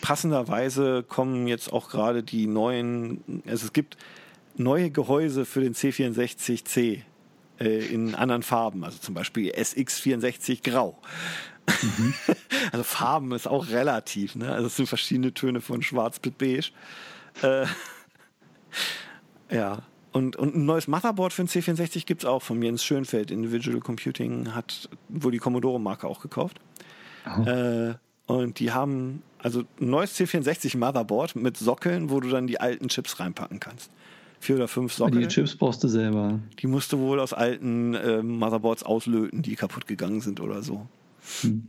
passenderweise 0.00 1.02
kommen 1.02 1.46
jetzt 1.46 1.72
auch 1.72 1.88
gerade 1.88 2.22
die 2.22 2.46
neuen, 2.46 3.42
also 3.46 3.66
es 3.66 3.72
gibt 3.72 3.96
neue 4.56 4.90
Gehäuse 4.90 5.44
für 5.44 5.60
den 5.60 5.74
C64C 5.74 7.02
äh, 7.60 7.86
in 7.86 8.14
anderen 8.14 8.42
Farben, 8.42 8.84
also 8.84 8.98
zum 8.98 9.14
Beispiel 9.14 9.52
SX64 9.52 10.62
Grau. 10.62 10.98
Mhm. 11.82 12.14
also 12.72 12.84
Farben 12.84 13.32
ist 13.32 13.48
auch 13.48 13.68
relativ, 13.68 14.36
ne? 14.36 14.52
Also 14.52 14.66
es 14.66 14.76
sind 14.76 14.86
verschiedene 14.86 15.32
Töne 15.34 15.60
von 15.60 15.82
Schwarz 15.82 16.18
bis 16.18 16.32
Beige. 16.32 16.70
Äh, 17.42 17.66
ja. 19.54 19.82
Und, 20.12 20.36
und 20.36 20.56
ein 20.56 20.64
neues 20.64 20.88
Motherboard 20.88 21.34
für 21.34 21.44
den 21.44 21.48
C64 21.48 22.06
gibt 22.06 22.22
es 22.22 22.26
auch 22.26 22.42
von 22.42 22.62
Jens 22.62 22.82
Schönfeld. 22.82 23.30
Individual 23.30 23.80
Computing 23.80 24.54
hat 24.54 24.88
wohl 25.10 25.30
die 25.30 25.38
Commodore-Marke 25.38 26.06
auch 26.06 26.20
gekauft. 26.20 26.58
Oh. 27.26 27.42
Äh, 27.42 27.96
und 28.26 28.58
die 28.58 28.72
haben 28.72 29.22
also 29.46 29.60
ein 29.60 29.90
neues 29.90 30.18
C64 30.18 30.76
Motherboard 30.76 31.36
mit 31.36 31.56
Sockeln, 31.56 32.10
wo 32.10 32.18
du 32.18 32.28
dann 32.30 32.48
die 32.48 32.58
alten 32.58 32.88
Chips 32.88 33.20
reinpacken 33.20 33.60
kannst. 33.60 33.92
Vier 34.40 34.56
oder 34.56 34.66
fünf 34.66 34.92
Sockel. 34.92 35.20
Die 35.20 35.28
Chips 35.28 35.54
brauchst 35.54 35.84
du 35.84 35.88
selber. 35.88 36.40
Die 36.58 36.66
musst 36.66 36.92
du 36.92 36.98
wohl 36.98 37.20
aus 37.20 37.32
alten 37.32 37.94
äh, 37.94 38.24
Motherboards 38.24 38.82
auslöten, 38.82 39.42
die 39.42 39.54
kaputt 39.54 39.86
gegangen 39.86 40.20
sind 40.20 40.40
oder 40.40 40.62
so. 40.62 40.88
Hm. 41.42 41.68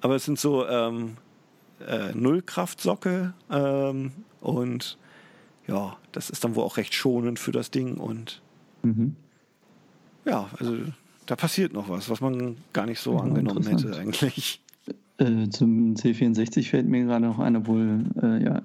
Aber 0.00 0.16
es 0.16 0.24
sind 0.24 0.40
so 0.40 0.66
ähm, 0.66 1.18
äh, 1.86 2.12
Nullkraftsockel 2.14 3.32
ähm, 3.48 4.10
und 4.40 4.98
ja, 5.68 5.98
das 6.10 6.30
ist 6.30 6.42
dann 6.42 6.56
wohl 6.56 6.64
auch 6.64 6.78
recht 6.78 6.94
schonend 6.94 7.38
für 7.38 7.52
das 7.52 7.70
Ding 7.70 7.98
und 7.98 8.42
mhm. 8.82 9.14
ja, 10.24 10.50
also 10.58 10.76
da 11.26 11.36
passiert 11.36 11.74
noch 11.74 11.88
was, 11.88 12.10
was 12.10 12.20
man 12.20 12.56
gar 12.72 12.86
nicht 12.86 12.98
so 12.98 13.14
ja, 13.14 13.20
angenommen 13.20 13.64
hätte 13.68 13.96
eigentlich. 13.96 14.60
Äh, 15.18 15.48
zum 15.50 15.94
C64 15.94 16.70
fällt 16.70 16.86
mir 16.86 17.04
gerade 17.04 17.26
noch 17.26 17.38
ein, 17.38 17.56
obwohl, 17.56 18.04
äh, 18.22 18.42
ja, 18.42 18.62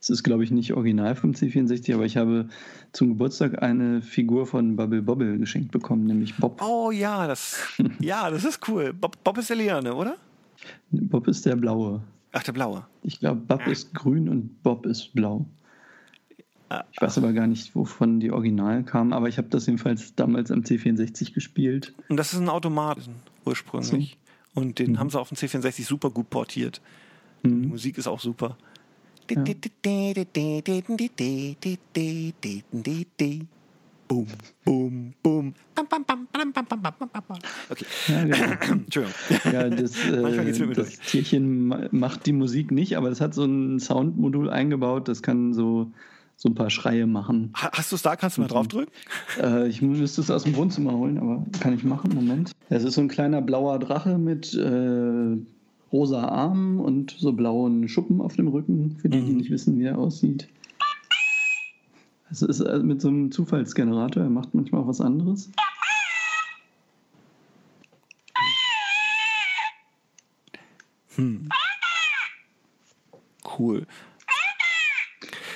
es 0.00 0.08
ist, 0.08 0.22
glaube 0.22 0.42
ich, 0.44 0.50
nicht 0.50 0.72
original 0.72 1.14
vom 1.14 1.32
C64, 1.32 1.94
aber 1.94 2.06
ich 2.06 2.16
habe 2.16 2.48
zum 2.92 3.10
Geburtstag 3.10 3.62
eine 3.62 4.00
Figur 4.00 4.46
von 4.46 4.76
Bubble 4.76 5.02
Bobble 5.02 5.38
geschenkt 5.38 5.72
bekommen, 5.72 6.06
nämlich 6.06 6.34
Bob. 6.36 6.62
Oh 6.62 6.90
ja, 6.90 7.26
das, 7.26 7.58
ja, 8.00 8.30
das 8.30 8.44
ist 8.44 8.66
cool. 8.68 8.94
Bob, 8.94 9.22
Bob 9.22 9.36
ist 9.36 9.50
der 9.50 9.56
Liane, 9.56 9.94
oder? 9.94 10.16
Bob 10.90 11.28
ist 11.28 11.44
der 11.44 11.56
Blaue. 11.56 12.02
Ach, 12.32 12.42
der 12.42 12.52
Blaue. 12.52 12.86
Ich 13.02 13.20
glaube, 13.20 13.40
Bob 13.42 13.66
ist 13.66 13.92
grün 13.92 14.28
und 14.28 14.62
Bob 14.62 14.86
ist 14.86 15.12
blau. 15.14 15.44
Ah. 16.70 16.84
Ich 16.92 17.02
weiß 17.02 17.18
aber 17.18 17.32
gar 17.32 17.48
nicht, 17.48 17.74
wovon 17.74 18.20
die 18.20 18.30
Original 18.30 18.84
kamen, 18.84 19.12
aber 19.12 19.28
ich 19.28 19.36
habe 19.38 19.48
das 19.48 19.66
jedenfalls 19.66 20.14
damals 20.14 20.50
am 20.50 20.60
C64 20.60 21.34
gespielt. 21.34 21.92
Und 22.08 22.16
das 22.16 22.32
ist 22.32 22.38
ein 22.38 22.48
Automat 22.48 22.98
ursprünglich. 23.44 24.16
Und 24.54 24.78
den 24.78 24.92
mhm. 24.92 24.98
haben 24.98 25.10
sie 25.10 25.20
auf 25.20 25.28
dem 25.28 25.36
C64 25.36 25.84
super 25.84 26.10
gut 26.10 26.30
portiert. 26.30 26.80
Mhm. 27.42 27.62
Die 27.62 27.68
Musik 27.68 27.98
ist 27.98 28.06
auch 28.06 28.20
super. 28.20 28.56
Ja. 29.38 29.44
Boom, 34.08 34.26
boom, 34.64 35.14
boom. 35.22 35.54
Okay. 37.68 37.84
Ja, 38.08 38.24
genau. 38.24 38.72
Entschuldigung. 38.72 39.14
Ja, 39.52 39.68
das, 39.70 39.96
äh, 40.08 40.74
das 40.74 40.98
Tierchen 40.98 41.68
ma- 41.68 41.86
macht 41.92 42.26
die 42.26 42.32
Musik 42.32 42.72
nicht, 42.72 42.96
aber 42.96 43.08
es 43.10 43.20
hat 43.20 43.34
so 43.34 43.44
ein 43.44 43.78
Soundmodul 43.78 44.50
eingebaut, 44.50 45.06
das 45.06 45.22
kann 45.22 45.52
so, 45.54 45.92
so 46.42 46.48
ein 46.48 46.54
paar 46.54 46.70
Schreie 46.70 47.06
machen. 47.06 47.52
Ha- 47.54 47.70
Hast 47.74 47.92
du 47.92 47.96
es 47.96 48.02
da? 48.02 48.16
Kannst 48.16 48.38
du 48.38 48.40
mal 48.40 48.48
draufdrücken? 48.48 48.90
Äh, 49.38 49.68
ich 49.68 49.82
müsste 49.82 50.22
es 50.22 50.30
aus 50.30 50.44
dem 50.44 50.56
Wohnzimmer 50.56 50.92
holen, 50.92 51.18
aber 51.18 51.44
kann 51.60 51.74
ich 51.74 51.84
machen, 51.84 52.14
Moment. 52.14 52.52
Es 52.70 52.82
ist 52.82 52.94
so 52.94 53.02
ein 53.02 53.08
kleiner 53.08 53.42
blauer 53.42 53.78
Drache 53.78 54.16
mit 54.16 54.54
äh, 54.54 55.36
rosa 55.92 56.24
Armen 56.28 56.80
und 56.80 57.10
so 57.18 57.32
blauen 57.34 57.88
Schuppen 57.88 58.22
auf 58.22 58.36
dem 58.36 58.48
Rücken, 58.48 58.96
für 59.02 59.10
die, 59.10 59.20
die 59.20 59.32
Mhm. 59.32 59.36
nicht 59.36 59.50
wissen, 59.50 59.78
wie 59.78 59.84
er 59.84 59.98
aussieht. 59.98 60.48
Es 62.30 62.40
ist 62.40 62.60
äh, 62.60 62.78
mit 62.78 63.02
so 63.02 63.08
einem 63.08 63.30
Zufallsgenerator, 63.32 64.22
er 64.22 64.30
macht 64.30 64.54
manchmal 64.54 64.80
auch 64.80 64.86
was 64.88 65.02
anderes. 65.02 65.50
Cool. 73.58 73.86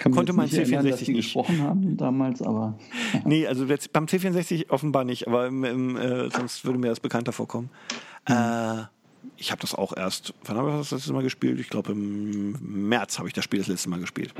Kann 0.04 0.12
Konnte 0.12 0.34
mein 0.34 0.44
nicht 0.44 0.58
erinnern, 0.58 0.86
dass 0.86 1.00
C64 1.00 1.04
die 1.06 1.12
nicht. 1.12 1.22
gesprochen 1.22 1.62
haben 1.62 1.96
damals, 1.96 2.42
aber 2.42 2.78
Nee, 3.24 3.46
also 3.46 3.64
jetzt 3.64 3.90
beim 3.90 4.04
C64 4.04 4.68
offenbar 4.68 5.02
nicht, 5.02 5.26
aber 5.26 5.46
im, 5.46 5.64
im, 5.64 5.96
äh, 5.96 6.28
sonst 6.28 6.66
würde 6.66 6.78
mir 6.78 6.88
das 6.88 7.00
bekannter 7.00 7.32
vorkommen. 7.32 7.70
Äh, 8.26 8.82
ich 9.38 9.50
habe 9.50 9.62
das 9.62 9.74
auch 9.74 9.96
erst, 9.96 10.34
wann 10.44 10.58
habe 10.58 10.68
ich 10.68 10.76
das 10.76 10.90
letzte 10.90 11.14
Mal 11.14 11.22
gespielt? 11.22 11.58
Ich 11.58 11.70
glaube 11.70 11.92
im 11.92 12.52
März 12.60 13.16
habe 13.18 13.28
ich 13.28 13.32
das 13.32 13.44
Spiel 13.44 13.60
das 13.60 13.68
letzte 13.68 13.88
Mal 13.88 13.98
gespielt. 13.98 14.34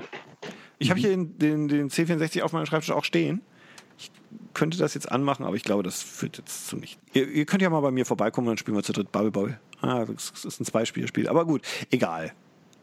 Ich 0.79 0.90
habe 0.90 1.00
hier 1.00 1.09
den, 1.09 1.38
den, 1.38 1.68
den 1.68 1.88
C64 1.88 2.42
auf 2.42 2.53
meinem 2.53 2.66
Schreibtisch 2.66 2.90
auch 2.90 3.05
stehen. 3.05 3.40
Ich 3.96 4.11
könnte 4.53 4.77
das 4.77 4.92
jetzt 4.92 5.11
anmachen, 5.11 5.46
aber 5.46 5.57
ich 5.57 5.62
glaube, 5.64 5.83
das 5.83 6.03
führt 6.03 6.37
jetzt 6.37 6.66
zu 6.66 6.77
nicht. 6.77 6.98
Ihr, 7.14 7.27
ihr 7.27 7.46
könnt 7.46 7.62
ja 7.62 7.70
mal 7.70 7.81
bei 7.81 7.90
mir 7.90 8.05
vorbeikommen, 8.05 8.48
dann 8.48 8.59
spielen 8.59 8.77
wir 8.77 8.83
zu 8.83 8.92
dritt 8.92 9.11
Bubble 9.12 9.31
Bobble. 9.31 9.59
Ah, 9.81 10.05
das 10.05 10.44
ist 10.44 10.61
ein 10.61 10.66
Zweispielerspiel. 10.66 11.27
Aber 11.27 11.46
gut, 11.46 11.62
egal. 11.90 12.35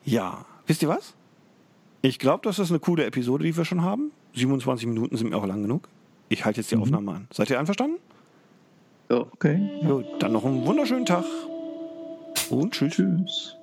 Ja, 0.04 0.48
wisst 0.66 0.82
ihr 0.82 0.90
was? 0.90 1.14
Ich 2.02 2.18
glaube, 2.18 2.42
das 2.44 2.58
ist 2.60 2.72
eine 2.72 2.80
coole 2.80 3.06
Episode, 3.06 3.44
die 3.44 3.56
wir 3.56 3.66
schon 3.66 3.84
haben. 3.84 4.12
27 4.34 4.88
Minuten 4.88 5.16
sind 5.18 5.30
mir 5.30 5.38
auch 5.38 5.46
lang 5.46 5.62
genug. 5.62 5.88
Ich 6.30 6.46
halte 6.46 6.62
jetzt 6.62 6.72
die 6.72 6.78
Aufnahme 6.78 7.12
an. 7.12 7.28
Seid 7.32 7.50
ihr 7.50 7.60
einverstanden? 7.60 7.98
Ja. 9.10 9.18
okay. 9.18 9.60
Gut, 9.86 10.06
dann 10.20 10.32
noch 10.32 10.46
einen 10.46 10.66
wunderschönen 10.66 11.06
Tag. 11.06 11.26
Und 12.50 12.74
tschüss. 12.74 12.94
Tschüss. 12.94 13.58